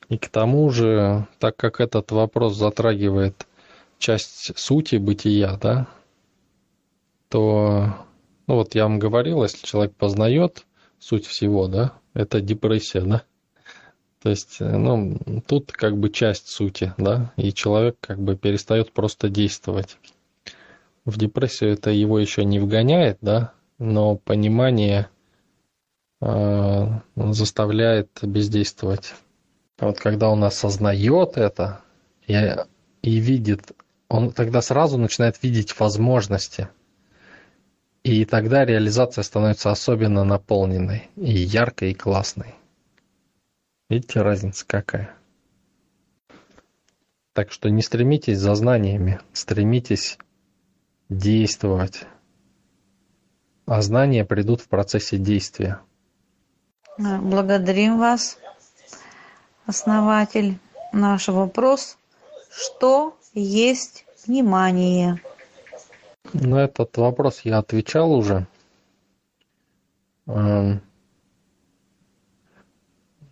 [0.08, 3.46] И к тому же, так как этот вопрос затрагивает
[3.98, 5.86] часть сути бытия, да,
[7.34, 7.92] то,
[8.46, 10.66] ну вот я вам говорил, если человек познает
[11.00, 13.24] суть всего, да, это депрессия, да.
[14.22, 19.28] То есть, ну, тут как бы часть сути, да, и человек как бы перестает просто
[19.28, 19.98] действовать.
[21.04, 25.08] В депрессию это его еще не вгоняет, да, но понимание
[26.20, 29.12] э, заставляет бездействовать.
[29.80, 31.80] Вот когда он осознает это
[32.28, 32.36] и,
[33.02, 33.72] и видит,
[34.08, 36.68] он тогда сразу начинает видеть возможности.
[38.04, 42.54] И тогда реализация становится особенно наполненной, и яркой, и классной.
[43.90, 45.14] Видите, разница какая?
[47.32, 50.18] Так что не стремитесь за знаниями, стремитесь
[51.08, 52.06] действовать
[53.66, 55.80] а знания придут в процессе действия.
[56.98, 58.38] Благодарим вас,
[59.66, 60.58] основатель.
[60.92, 61.96] Наш вопрос,
[62.50, 65.20] что есть внимание?
[66.34, 68.46] На этот вопрос я отвечал уже.
[70.26, 70.82] Эм,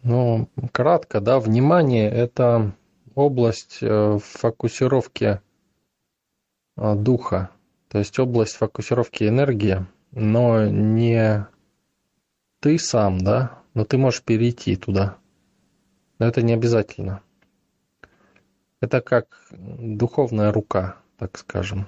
[0.03, 2.73] ну, кратко, да, внимание– это
[3.15, 5.41] область э, фокусировки
[6.77, 7.51] э, духа,
[7.89, 11.47] то есть область фокусировки энергии– но не
[12.61, 15.17] ты сам, да, но ты можешь перейти туда.
[16.19, 17.23] Но это не обязательно.
[18.81, 21.87] Это как духовная рука, так скажем.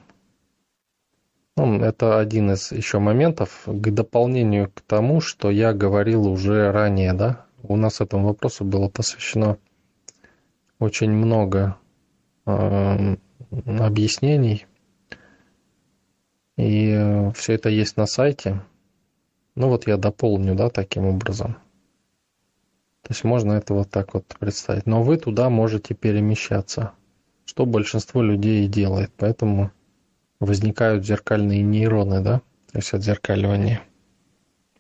[1.57, 7.13] Ну, это один из еще моментов к дополнению к тому, что я говорил уже ранее,
[7.13, 7.47] да.
[7.63, 9.59] У нас этому вопросу было посвящено
[10.81, 11.79] очень много
[12.47, 13.17] э,
[13.67, 14.67] объяснений.
[16.57, 18.61] И э, все это есть на сайте.
[19.55, 21.55] Ну вот я дополню, да, таким образом.
[23.03, 24.87] То есть можно это вот так вот представить.
[24.87, 26.93] Но вы туда можете перемещаться,
[27.45, 29.13] что большинство людей и делает.
[29.17, 29.71] Поэтому
[30.45, 33.83] возникают зеркальные нейроны, да, то есть отзеркаливание.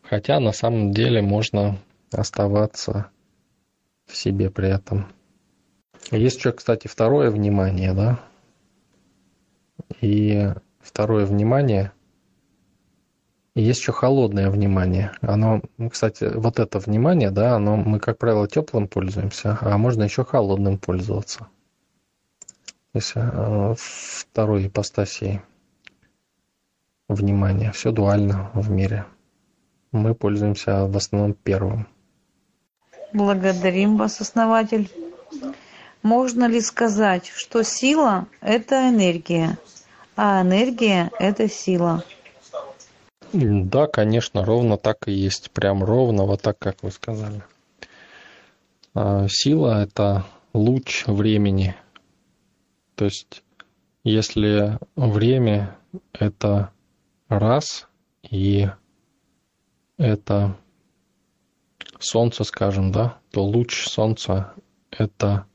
[0.02, 1.78] Хотя на самом деле можно
[2.12, 3.10] оставаться
[4.06, 5.06] в себе при этом.
[6.10, 8.20] Есть еще, кстати, второе внимание, да,
[10.00, 11.92] и второе внимание.
[13.54, 15.12] Есть еще холодное внимание.
[15.20, 20.24] Оно, кстати, вот это внимание, да, оно, мы, как правило, теплым пользуемся, а можно еще
[20.24, 21.46] холодным пользоваться.
[22.92, 25.40] То есть э, второй ипостасией
[27.14, 27.72] внимания.
[27.72, 29.06] Все дуально в мире.
[29.92, 31.86] Мы пользуемся в основном первым.
[33.12, 34.90] Благодарим вас, основатель.
[36.02, 39.56] Можно ли сказать, что сила– это энергия,
[40.16, 42.04] а энергия– это сила?
[43.32, 45.50] Да, конечно, ровно так и есть.
[45.50, 47.42] Прям ровно, вот так, как вы сказали.
[48.94, 51.74] А, сила– это луч времени.
[52.96, 53.42] То есть,
[54.02, 55.76] если время–
[56.12, 56.70] это
[57.38, 57.88] раз,
[58.22, 58.68] и
[59.96, 60.56] это
[61.98, 64.54] солнце, скажем, да, то луч солнца–
[64.90, 65.46] это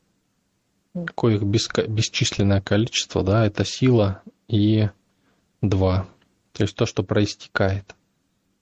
[1.16, 4.90] коих бесчисленное количество, да, это сила и
[5.62, 6.08] два.
[6.54, 7.96] То есть то, что проистекает.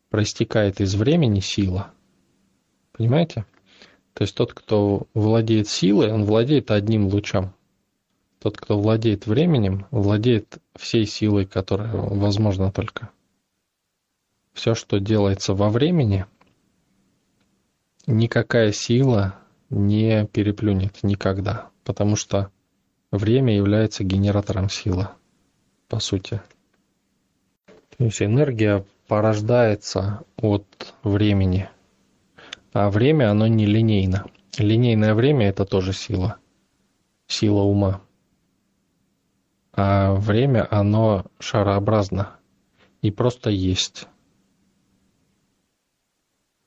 [0.10, 1.92] Проистекает из времени сила.
[2.92, 3.46] Понимаете?
[4.14, 7.54] То есть тот, кто владеет силой, он владеет одним лучом.
[8.40, 13.10] Тот, кто владеет временем, владеет всей силой, которая возможна только.
[14.54, 16.26] Все, что делается во времени,
[18.06, 19.36] никакая сила
[19.70, 22.52] не переплюнет никогда потому что
[23.12, 25.08] время является генератором силы,
[25.88, 26.42] по сути.
[27.98, 31.70] То есть энергия порождается от времени,
[32.74, 34.26] а время, оно не линейно.
[34.58, 36.36] Линейное время– это тоже сила,
[37.28, 38.02] сила ума.
[39.78, 42.36] А время, оно шарообразно
[43.02, 44.08] и просто есть.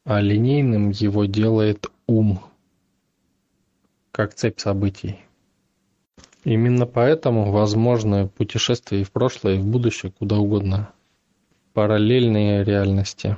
[0.07, 2.41] А линейным его делает ум–
[4.13, 5.19] как цепь событий.
[6.45, 10.91] Именно поэтому возможно путешествие и в прошлое, и в будущее, куда угодно.
[11.73, 13.37] Параллельные реальности.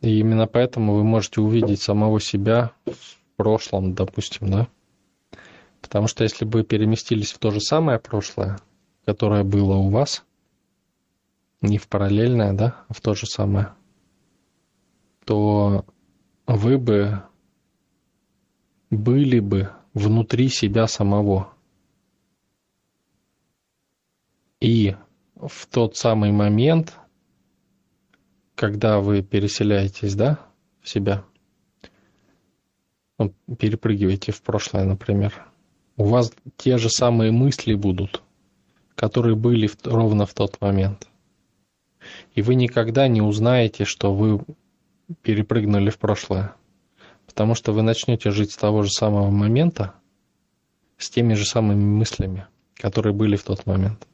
[0.00, 4.68] И именно поэтому вы можете увидеть самого себя в прошлом, допустим, да?
[5.80, 8.58] Потому что если бы переместились в то же самое прошлое,
[9.04, 10.24] которое было у вас,
[11.60, 13.74] не в параллельное, да, а в то же самое,
[15.24, 15.84] то
[16.46, 17.22] вы бы
[18.90, 21.52] были бы внутри себя самого.
[24.60, 24.96] И
[25.36, 26.94] в тот самый момент,
[28.54, 30.38] когда вы переселяетесь, да,
[30.82, 31.24] в себя,
[33.58, 35.49] перепрыгиваете в прошлое, например,
[36.00, 38.22] у вас те же самые мысли будут,
[38.94, 41.06] которые были в, ровно в тот момент.
[42.34, 44.40] И вы никогда не узнаете, что вы
[45.20, 46.54] перепрыгнули в прошлое.
[47.26, 49.92] Потому что вы начнете жить с того же самого момента,
[50.96, 54.08] с теми же самыми мыслями, которые были в тот момент.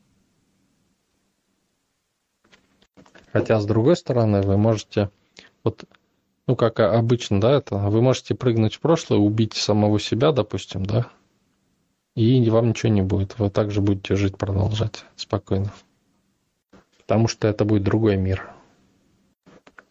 [3.33, 5.11] Хотя, с другой стороны, вы можете,
[5.63, 5.85] вот,
[6.49, 11.13] ну, как обычно, да, это, вы можете прыгнуть в прошлое, убить самого себя, допустим, да,
[12.17, 13.39] и вам ничего не будет.
[13.39, 15.73] Вы также будете жить, продолжать спокойно.
[16.99, 18.51] Потому что это будет другой мир,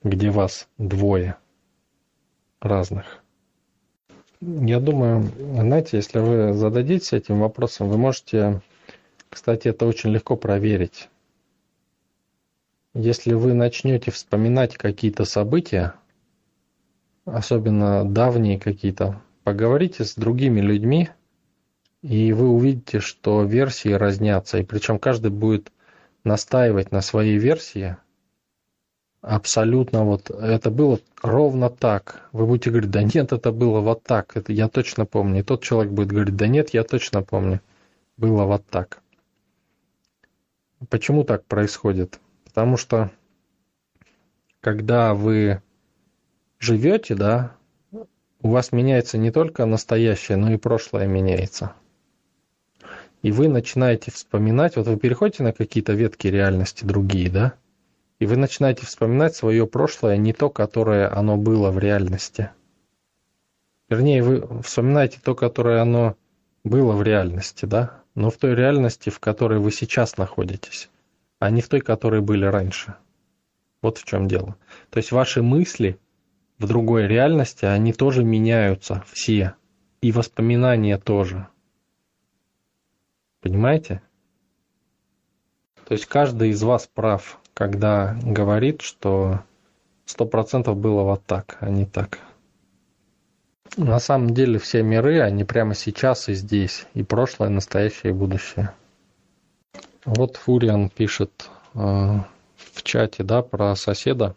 [0.04, 1.38] где вас двое–
[2.60, 3.24] разных.
[4.42, 8.62] Я думаю, знаете, если вы зададитесь этим вопросом, вы можете,
[9.30, 11.10] кстати, это очень легко проверить.
[12.94, 15.94] Если вы начнете вспоминать какие-то события,
[17.26, 21.10] особенно давние какие-то, поговорите с другими людьми,
[22.06, 25.72] и вы увидите, что версии разнятся, и причем каждый будет
[26.24, 27.98] настаивать на своей версии,
[29.22, 32.30] абсолютно вот это было ровно так.
[32.32, 35.40] Вы будете говорить, да нет, это было вот так, это я точно помню.
[35.40, 37.60] И тот человек будет говорить, да нет, я точно помню,
[38.18, 39.02] было вот так.
[40.90, 42.20] Почему так происходит?
[42.44, 43.10] Потому что
[44.62, 45.64] когда вы
[46.60, 47.56] живете, да,
[48.44, 51.74] у вас меняется не только настоящее, но и прошлое меняется.
[53.26, 57.56] И вы начинаете вспоминать, вот вы переходите на какие-то ветки реальности другие, да,
[58.20, 62.52] и вы начинаете вспоминать свое прошлое, не то, которое оно было в реальности.
[63.90, 66.16] Вернее, вы вспоминаете то, которое оно
[66.64, 68.04] было в реальности, да?
[68.14, 70.92] Но в той реальности, в которой вы сейчас находитесь,
[71.40, 72.94] а не в той, которой были раньше.
[73.82, 74.56] Вот в чем дело.
[74.92, 75.98] То есть ваши мысли
[76.60, 79.56] в другой реальности, они тоже меняются все.
[80.02, 81.48] И воспоминания тоже.
[83.46, 84.02] Понимаете?
[85.88, 89.40] То есть каждый из вас прав когда говорит, что
[90.06, 92.20] сто процентов было вот так, а не так.
[93.78, 98.72] На самом деле все миры, они прямо сейчас и здесь, и прошлое, настоящее, и будущее.
[100.04, 104.36] Вот Фуриан пишет э, в чате, да, про соседа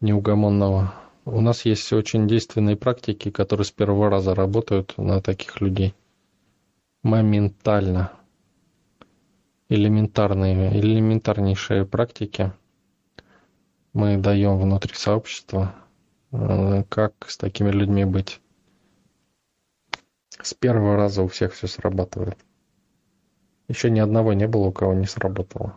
[0.00, 0.94] неугомонного.
[1.24, 5.92] У нас есть очень действенные практики, которые с первого раза работают на таких людей.
[7.02, 8.12] Моментально.
[9.68, 12.52] Элементарные, элементарнейшие практики
[13.92, 15.74] мы даем внутри сообщества,
[16.30, 18.40] э, как с такими людьми быть.
[20.40, 22.38] С первого раза у всех все срабатывает.
[23.66, 25.74] Еще ни одного не было, у кого не сработало.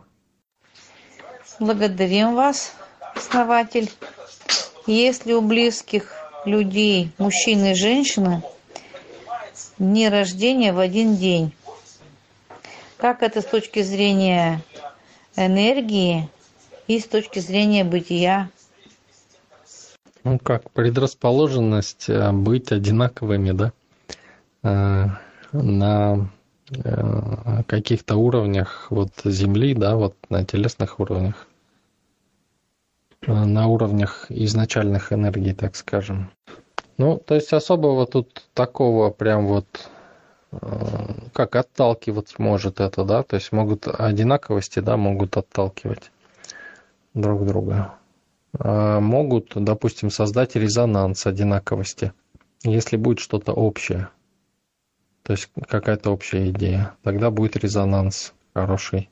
[1.58, 2.74] Благодарим вас,
[3.16, 3.90] основатель.
[4.86, 6.12] Если у близких
[6.44, 8.42] людей, мужчин и женщины,
[9.78, 11.52] дни рождения в один день,
[12.96, 14.62] как это с точки зрения
[15.36, 16.28] энергии
[16.86, 18.50] и с точки зрения бытия?
[20.24, 23.72] Ну как, предрасположенность э, быть одинаковыми, да?
[24.62, 25.06] Э,
[25.52, 26.28] на
[26.70, 31.46] э, каких-то уровнях вот Земли, да, вот на телесных уровнях,
[33.26, 36.30] на уровнях изначальных энергий, так скажем.
[36.98, 39.66] Ну, то есть особого тут такого прям вот
[41.32, 46.10] как отталкивать может это, да, то есть могут одинаковости, да, могут отталкивать
[47.14, 47.94] друг друга.
[48.58, 52.12] А могут, допустим, создать резонанс одинаковости,
[52.62, 54.08] если будет что-то общее
[55.26, 59.10] то есть какая-то общая идея, тогда будет резонанс хороший,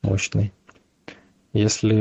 [0.00, 0.52] мощный.
[1.52, 1.98] Если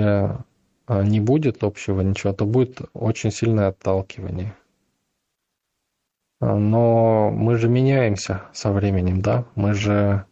[0.86, 4.56] а, не будет общего ничего, то будет очень сильное отталкивание.
[6.42, 9.46] Но мы же меняемся со временем, да?
[9.56, 10.26] Мы же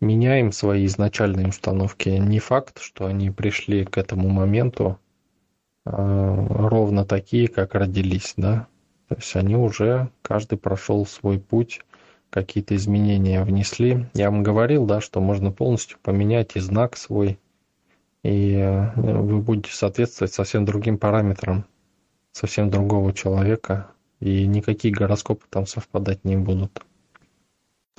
[0.00, 2.08] меняем свои изначальные установки.
[2.08, 4.98] Не факт, что они пришли к этому моменту
[5.84, 8.66] э, ровно такие, как родились, да?
[9.08, 11.82] То есть они уже, каждый прошел свой путь
[12.30, 14.06] какие-то изменения внесли.
[14.14, 17.38] Я вам говорил, да, что можно полностью поменять и знак свой,
[18.22, 21.64] и э, вы будете соответствовать совсем другим параметрам,
[22.32, 23.90] совсем другого человека,
[24.20, 26.82] и никакие гороскопы там совпадать не будут.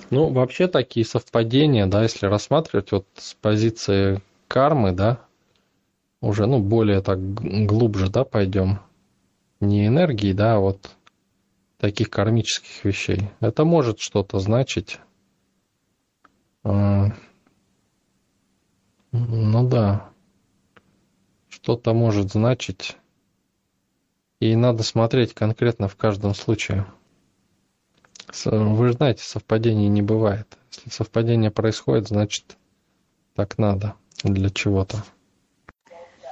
[0.10, 5.20] Ну, вообще такие совпадения, да, если рассматривать вот с позиции кармы, да,
[6.22, 7.20] уже, ну, более так
[7.66, 8.80] глубже, да, пойдем.
[9.60, 10.96] Не энергии, да, а вот
[11.78, 13.30] таких кармических вещей.
[13.40, 15.00] Это может что-то значить.
[16.64, 17.12] А,
[19.12, 20.10] ну да,
[21.50, 22.98] что-то может значить.
[24.40, 26.86] И надо смотреть конкретно в каждом случае.
[28.46, 30.58] Вы знаете, совпадений не бывает.
[30.72, 32.58] Если совпадение происходит, значит
[33.36, 35.04] так надо для чего-то.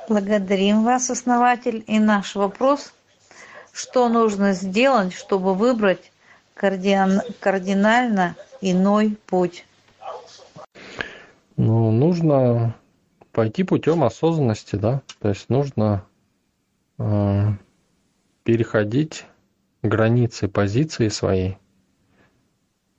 [0.08, 1.84] Благодарим вас, основатель.
[1.88, 2.93] И наш вопрос–
[3.76, 6.12] что нужно сделать, чтобы выбрать
[6.53, 9.66] кардинально иной путь?
[11.58, 12.74] Ну, нужно
[13.34, 16.06] пойти путем осознанности, да, то есть нужно
[16.99, 17.49] э,
[18.46, 19.26] переходить
[19.84, 21.58] границы позиции своей.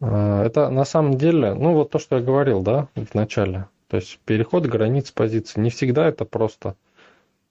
[0.01, 3.67] Э, это на самом деле, ну вот то, что я говорил, да, в начале.
[3.89, 5.61] То есть переход границ позиции.
[5.61, 6.75] Не всегда это просто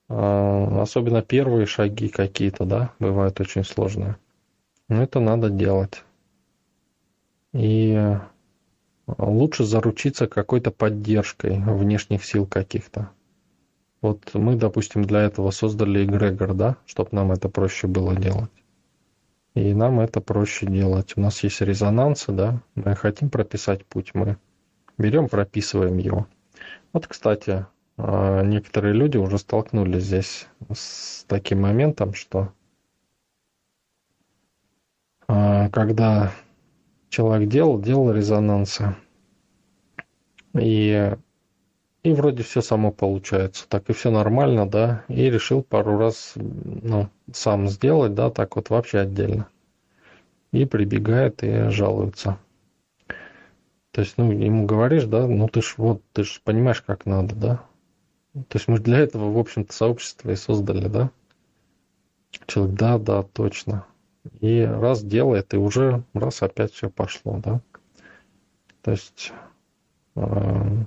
[0.10, 4.18] а, особенно первые шаги какие-то, да, бывают очень сложные.
[4.90, 6.04] Но это надо делать.
[7.54, 8.18] И
[9.18, 13.10] лучше заручиться какой-то поддержкой внешних сил каких-то.
[14.06, 18.52] Вот мы, допустим, для этого создали эгрегор, да, чтобы нам это проще было делать.
[19.56, 21.14] И нам это проще делать.
[21.18, 24.38] У нас есть резонансы, да, мы хотим прописать путь, мы
[25.00, 26.28] берем, прописываем его.
[26.94, 27.66] Вот, кстати,
[27.98, 32.54] а, некоторые люди уже столкнулись здесь с таким моментом, что
[35.28, 36.32] а, когда
[37.10, 38.96] человек делал, делал резонансы,
[40.54, 41.18] и,
[42.06, 47.10] и вроде все само получается, так и все нормально, да, и решил пару раз, ну,
[47.34, 49.48] сам сделать, да, так вот вообще отдельно.
[50.52, 52.38] И прибегает и жалуется.
[53.90, 57.34] То есть, ну, ему говоришь, да, ну ты ж вот, ты ж понимаешь, как надо,
[57.34, 57.64] да,
[58.34, 61.10] то есть мы для этого, в общем-то, сообщество и создали, да?
[62.46, 63.88] Человек, да, да, точно.
[64.42, 67.62] И раз делает, и уже раз опять все пошло, да?
[68.84, 69.32] То есть
[70.16, 70.86] э,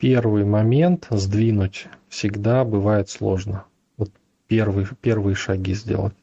[0.00, 3.66] первый момент сдвинуть всегда бывает сложно.
[3.98, 4.10] Вот
[4.48, 6.14] первый, первые шаги сделать.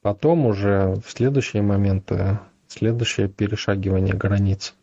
[0.00, 4.74] Потом уже в следующие моменты, следующее перешагивание границ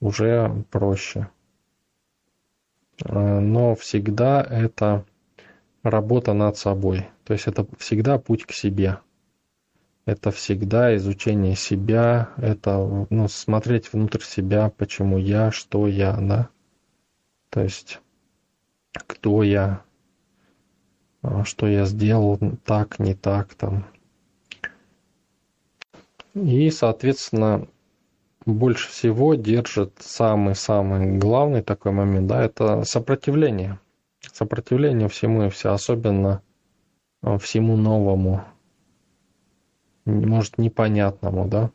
[0.00, 1.28] уже проще.
[3.04, 5.04] Э, но всегда это
[5.82, 7.08] работа над собой.
[7.24, 8.98] То есть это всегда путь к себе.
[10.06, 16.50] Это всегда изучение себя, это ну, смотреть внутрь себя, почему я, что я, да.
[17.54, 18.00] То есть,
[18.90, 19.84] кто я,
[21.22, 23.86] а, что я сделал так, не так там.
[26.34, 27.68] И, соответственно,
[28.44, 33.78] больше всего держит самый-самый главный такой момент, да, это сопротивление.
[34.32, 36.42] Сопротивление всему и все, особенно
[37.22, 38.42] а, всему новому,
[40.06, 41.70] может, непонятному, да.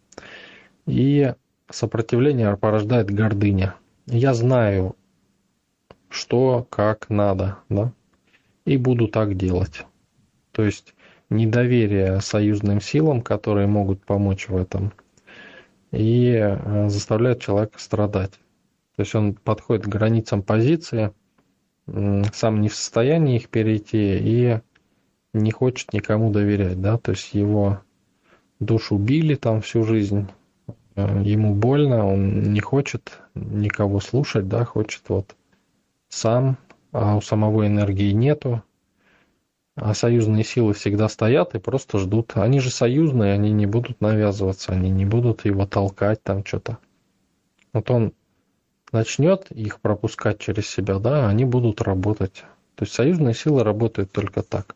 [0.88, 1.34] И
[1.70, 3.76] сопротивление порождает гордыня.
[4.08, 4.98] Я знаю,
[6.10, 7.94] что, как надо, да,
[8.66, 9.86] и буду так делать.
[10.52, 10.94] То есть
[11.30, 14.92] недоверие союзным силам, которые могут помочь в этом,
[15.92, 18.34] и э, заставляет человека страдать.
[18.96, 21.14] То есть он подходит к границам позиции,
[22.34, 24.60] сам не в состоянии их перейти и
[25.34, 27.80] не хочет никому доверять, да, то есть его
[28.60, 30.28] душу били там всю жизнь,
[30.96, 35.36] э, ему больно, он не хочет никого слушать, да, хочет вот
[36.10, 36.58] сам,
[36.92, 38.64] а у самого энергии нету,
[39.76, 42.34] а союзные силы всегда стоят и просто ждут.
[42.36, 46.80] Они же союзные, они не будут навязываться, они не будут его толкать там что-то.
[47.72, 48.14] Вот он
[48.92, 52.44] начнет их пропускать через себя, да, они будут работать.
[52.76, 54.76] То есть союзные силы работают только так.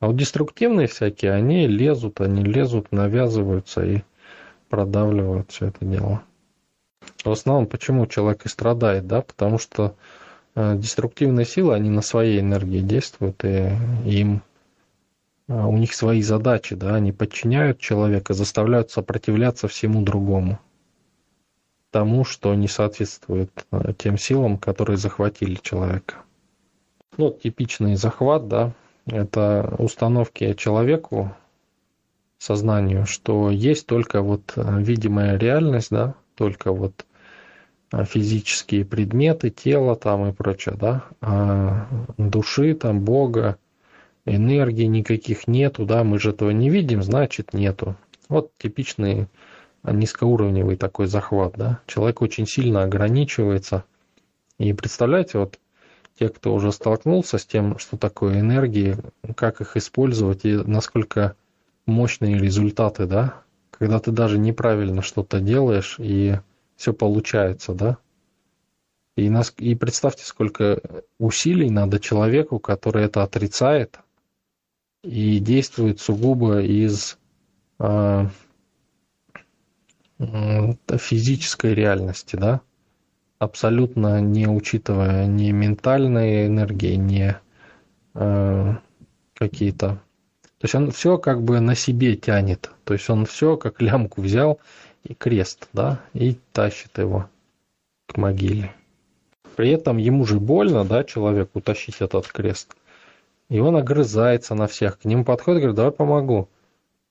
[0.00, 4.02] А вот деструктивные всякие, они лезут, они лезут, навязываются и
[4.68, 6.22] продавливают все это дело.
[7.24, 9.94] В основном, почему человек и страдает, да, потому что
[10.54, 13.70] деструктивные силы, они на своей энергии действуют, и
[14.04, 14.42] им
[15.48, 20.58] э, у них свои задачи, да, они подчиняют человека, заставляют сопротивляться всему другому,
[21.90, 26.16] тому, что не соответствует э, тем силам, которые захватили человека.
[27.16, 28.72] Ну, типичный захват, да,
[29.06, 31.34] это установки человеку,
[32.38, 37.11] сознанию, что есть только вот э, видимая реальность, да, только вот э,
[38.04, 41.86] физические предметы, тело там и прочее, да, а
[42.16, 43.58] души там, Бога,
[44.24, 47.96] энергии никаких нету, да, мы же этого не видим, значит нету.
[48.28, 49.28] Вот типичный
[49.82, 51.80] низкоуровневый такой захват, да.
[51.86, 53.84] Человек очень сильно ограничивается.
[54.58, 55.58] И представляете, вот
[56.18, 58.96] те, кто уже столкнулся с тем, что такое энергии,
[59.34, 61.34] как их использовать и насколько
[61.86, 66.36] мощные результаты, да, когда ты даже неправильно что-то делаешь и
[66.82, 67.98] все получается, да.
[69.14, 70.80] И, нас, и представьте, сколько
[71.20, 74.00] усилий надо человеку, который это отрицает
[75.04, 77.18] и действует сугубо из
[77.78, 78.26] э,
[80.98, 82.62] физической реальности, да
[83.38, 87.36] абсолютно не учитывая ни ментальные энергии, ни
[88.14, 88.74] э,
[89.34, 89.88] какие-то.
[90.58, 92.72] То есть он все как бы на себе тянет.
[92.84, 94.58] То есть он все как лямку взял
[95.04, 97.28] и крест, да, и тащит его
[98.06, 98.72] к могиле.
[99.56, 102.74] При этом ему же больно, да, человеку тащить этот крест.
[103.48, 104.98] И он огрызается на всех.
[104.98, 106.48] К нему подходит, говорит, давай помогу.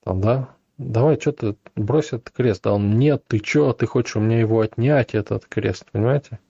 [0.02, 2.66] Там, да, давай, что ты, брось этот крест.
[2.66, 6.40] А он, нет, ты что, ты хочешь у меня его отнять, этот крест, понимаете?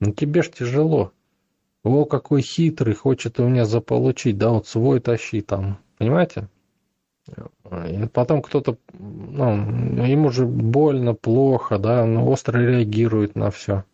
[0.00, 1.12] Ну тебе ж тяжело.
[1.82, 6.48] О, какой хитрый, хочет у меня заполучить, да, вот свой тащи там, понимаете?
[7.26, 13.84] И потом кто-то, ну, ему же больно, плохо, да, он остро реагирует на все.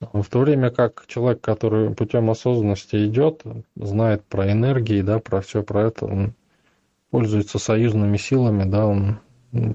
[0.00, 3.44] В то время как человек, который путем осознанности идет,
[3.76, 6.34] знает про энергии, да, про все про это, он
[7.10, 9.20] пользуется союзными силами, да, он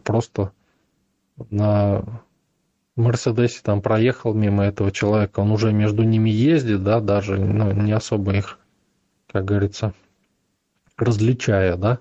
[0.03, 0.51] просто
[1.49, 2.03] на
[2.95, 7.91] Мерседесе там проехал мимо этого человека, он уже между ними ездит, да, даже ну, не
[7.91, 8.57] особо их,
[9.31, 9.93] как говорится,
[10.97, 11.99] различая, да,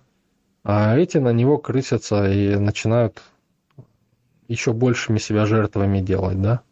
[0.65, 3.23] а эти на него крысятся и начинают
[4.49, 6.63] еще большими себя жертвами делать, да.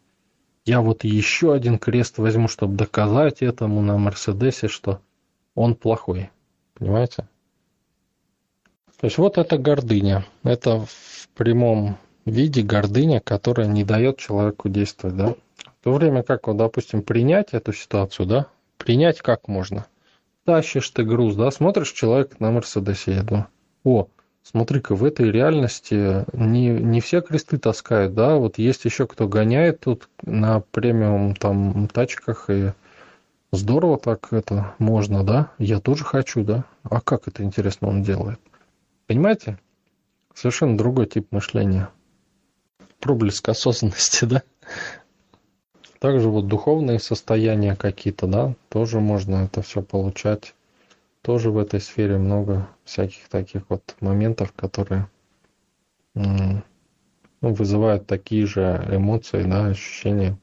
[0.64, 5.00] Я вот еще один крест возьму, чтобы доказать этому на Мерседесе, что
[5.54, 6.30] он плохой,
[6.74, 7.28] понимаете?
[9.00, 10.24] То есть вот это гордыня.
[10.44, 15.34] Это в прямом виде гордыня, которая не дает человеку действовать, да.
[15.80, 18.46] В то время как, вот, допустим, принять эту ситуацию, да,
[18.78, 19.86] принять как можно.
[20.44, 23.46] Тащишь ты груз, да, смотришь, человек на Мерседесе еду.
[23.84, 24.06] О,
[24.42, 29.80] смотри-ка, в этой реальности не, не все кресты таскают, да, вот есть еще кто гоняет
[29.80, 32.72] тут на премиум там тачках, и
[33.50, 38.38] здорово так это можно, да, я тоже хочу, да, а как это, интересно, он делает?
[39.06, 39.58] Понимаете?
[40.34, 41.90] Совершенно другой тип мышления.
[43.00, 44.42] Проблеск осознанности, да?
[45.98, 50.54] Также вот духовные состояния какие-то, да, тоже можно это все получать.
[51.22, 55.08] Тоже в этой сфере много всяких таких вот моментов, которые
[56.14, 56.62] ну,
[57.40, 60.36] вызывают такие же эмоции, да, ощущения.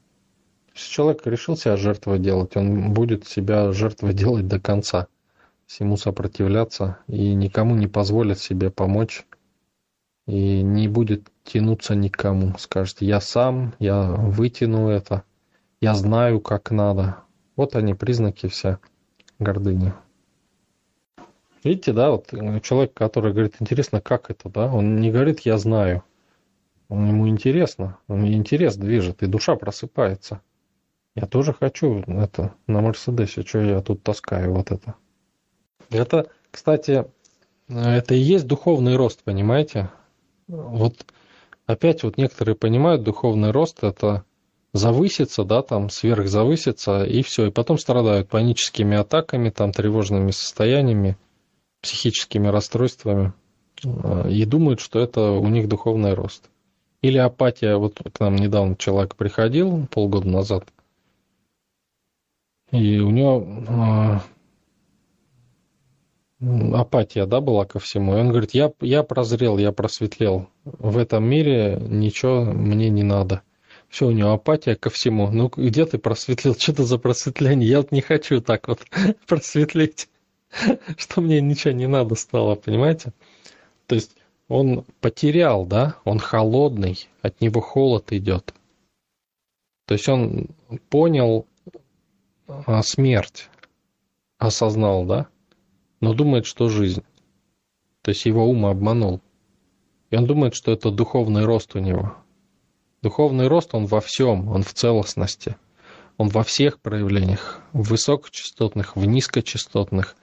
[0.74, 5.08] Если человек решил себя жертвой делать, он будет себя жертвой делать до конца,
[5.66, 9.26] всему сопротивляться и никому не позволит себе помочь
[10.26, 12.56] и не будет тянуться никому.
[12.58, 15.24] Скажет, я сам, я вытяну это,
[15.80, 17.18] я знаю, как надо.
[17.56, 18.78] Вот они, признаки все
[19.38, 19.92] гордыни.
[21.62, 22.30] Видите, да, вот
[22.62, 26.02] человек, который говорит, интересно, как это, да, он не говорит, я знаю.
[26.88, 30.40] Он, ему интересно, он интерес движет, и душа просыпается.
[31.14, 34.94] Я тоже хочу это на Мерседесе, что я тут таскаю вот это.
[35.90, 37.04] Это, кстати,
[37.68, 39.90] это и есть духовный рост, понимаете?
[40.48, 41.04] Вот
[41.66, 44.24] опять вот некоторые понимают, духовный рост это
[44.72, 51.16] завыситься, да, там сверхзавыситься, и все, и потом страдают паническими атаками, там тревожными состояниями,
[51.80, 53.32] психическими расстройствами,
[54.28, 56.50] и думают, что это у них духовный рост.
[57.02, 60.66] Или апатия, вот к нам недавно человек приходил, полгода назад,
[62.70, 64.20] и у него
[66.72, 68.16] апатия, да, была ко всему.
[68.16, 70.48] И он говорит, я, я прозрел, я просветлел.
[70.64, 73.42] В этом мире ничего мне не надо.
[73.88, 75.30] Все, у него апатия ко всему.
[75.30, 76.54] Ну, где ты просветлел?
[76.54, 77.68] Что это за просветление?
[77.68, 78.80] Я вот не хочу так вот
[79.26, 80.08] просветлеть,
[80.96, 83.12] что мне ничего не надо стало, понимаете?
[83.86, 84.16] То есть
[84.48, 88.54] он потерял, да, он холодный, от него холод идет.
[89.86, 90.48] То есть он
[90.88, 91.46] понял
[92.46, 93.48] а, смерть,
[94.38, 95.28] осознал, да,
[96.00, 97.04] но думает, что жизнь.
[98.02, 99.20] То есть его ум обманул.
[100.10, 102.16] И он думает, что это духовный рост у него.
[103.02, 105.56] Духовный рост, он во всем, он в целостности.
[106.16, 110.16] Он во всех проявлениях, в высокочастотных, в низкочастотных,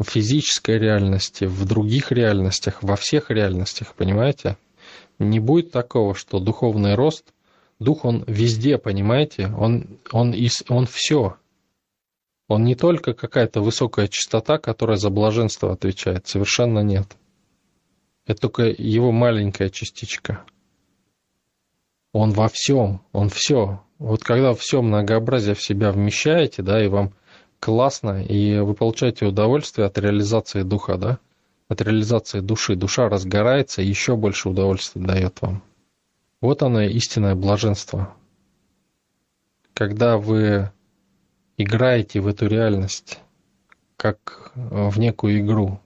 [0.00, 4.56] в физической реальности, в других реальностях, во всех реальностях, понимаете?
[5.18, 7.34] Не будет такого, что духовный рост,
[7.78, 9.52] дух, он везде, понимаете?
[9.58, 11.36] Он, он, из, он все.
[12.48, 17.06] Он не только какая-то высокая частота, которая за блаженство отвечает, совершенно нет.
[18.26, 20.44] Это только его маленькая частичка.
[22.12, 23.82] Он во всем, он все.
[23.98, 27.12] Вот когда все многообразие в себя вмещаете, да, и вам
[27.60, 31.18] классно, и вы получаете удовольствие от реализации духа, да,
[31.68, 32.74] от реализации души.
[32.74, 35.62] Душа разгорается, еще больше удовольствия дает вам.
[36.40, 38.14] Вот оно истинное блаженство.
[39.74, 40.70] Когда вы
[41.56, 43.20] играете в эту реальность,
[43.96, 45.78] как в некую игру.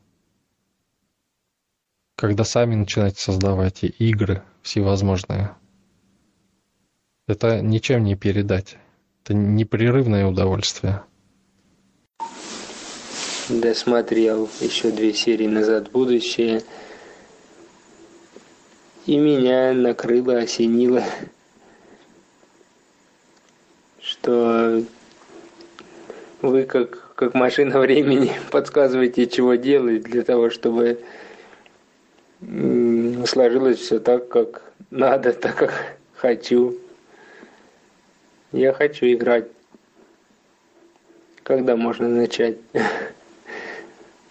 [2.17, 5.57] Когда сами начинаете создавать игры всевозможные.
[7.27, 8.77] Это ничем не передать.
[9.25, 11.03] Это непрерывное удовольствие.
[13.49, 16.63] Досмотрел еще две серии назад будущее.
[19.05, 21.05] И меня накрыло, осенило,
[24.01, 24.83] что
[26.41, 31.01] вы как, как машина времени подсказываете, чего делать для того, чтобы
[33.27, 36.79] сложилось все так, как надо, так, как хочу.
[38.53, 39.49] Я хочу играть.
[41.43, 42.57] Когда можно начать?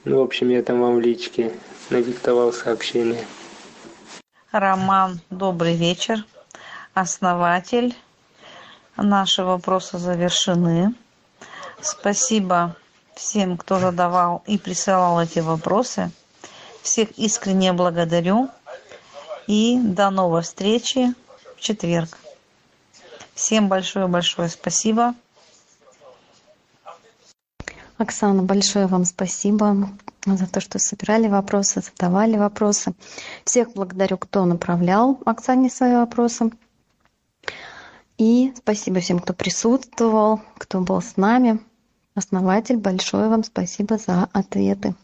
[0.06, 1.54] Ну, в общем, я там вам в личке
[1.89, 3.26] надиктовал сообщение.
[4.51, 6.26] Роман, добрый вечер.
[6.93, 7.95] Основатель.
[8.97, 10.93] Наши вопросы завершены.
[11.82, 12.76] Спасибо
[13.16, 16.12] всем, кто задавал и присылал эти вопросы.
[16.82, 18.49] Всех искренне благодарю.
[19.47, 21.14] И до новой встречи
[21.56, 22.18] в четверг.
[23.36, 25.16] Всем большое-большое спасибо.
[28.04, 29.89] Оксана, большое вам спасибо
[30.26, 32.93] за то, что собирали вопросы, задавали вопросы.
[33.45, 36.51] Всех благодарю, кто направлял Оксане свои вопросы.
[38.18, 41.60] И спасибо всем, кто присутствовал, кто был с нами.
[42.14, 44.95] Основатель, большое вам спасибо за ответы.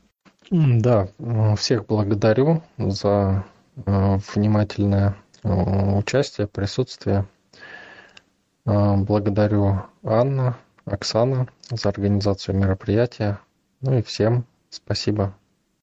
[0.51, 1.07] Да,
[1.57, 3.45] всех благодарю за
[3.85, 7.25] э, внимательное э, участие, присутствие.
[8.65, 10.57] Э, благодарю Анна,
[10.89, 13.39] Оксана за организацию мероприятия.
[13.81, 15.35] Ну и всем спасибо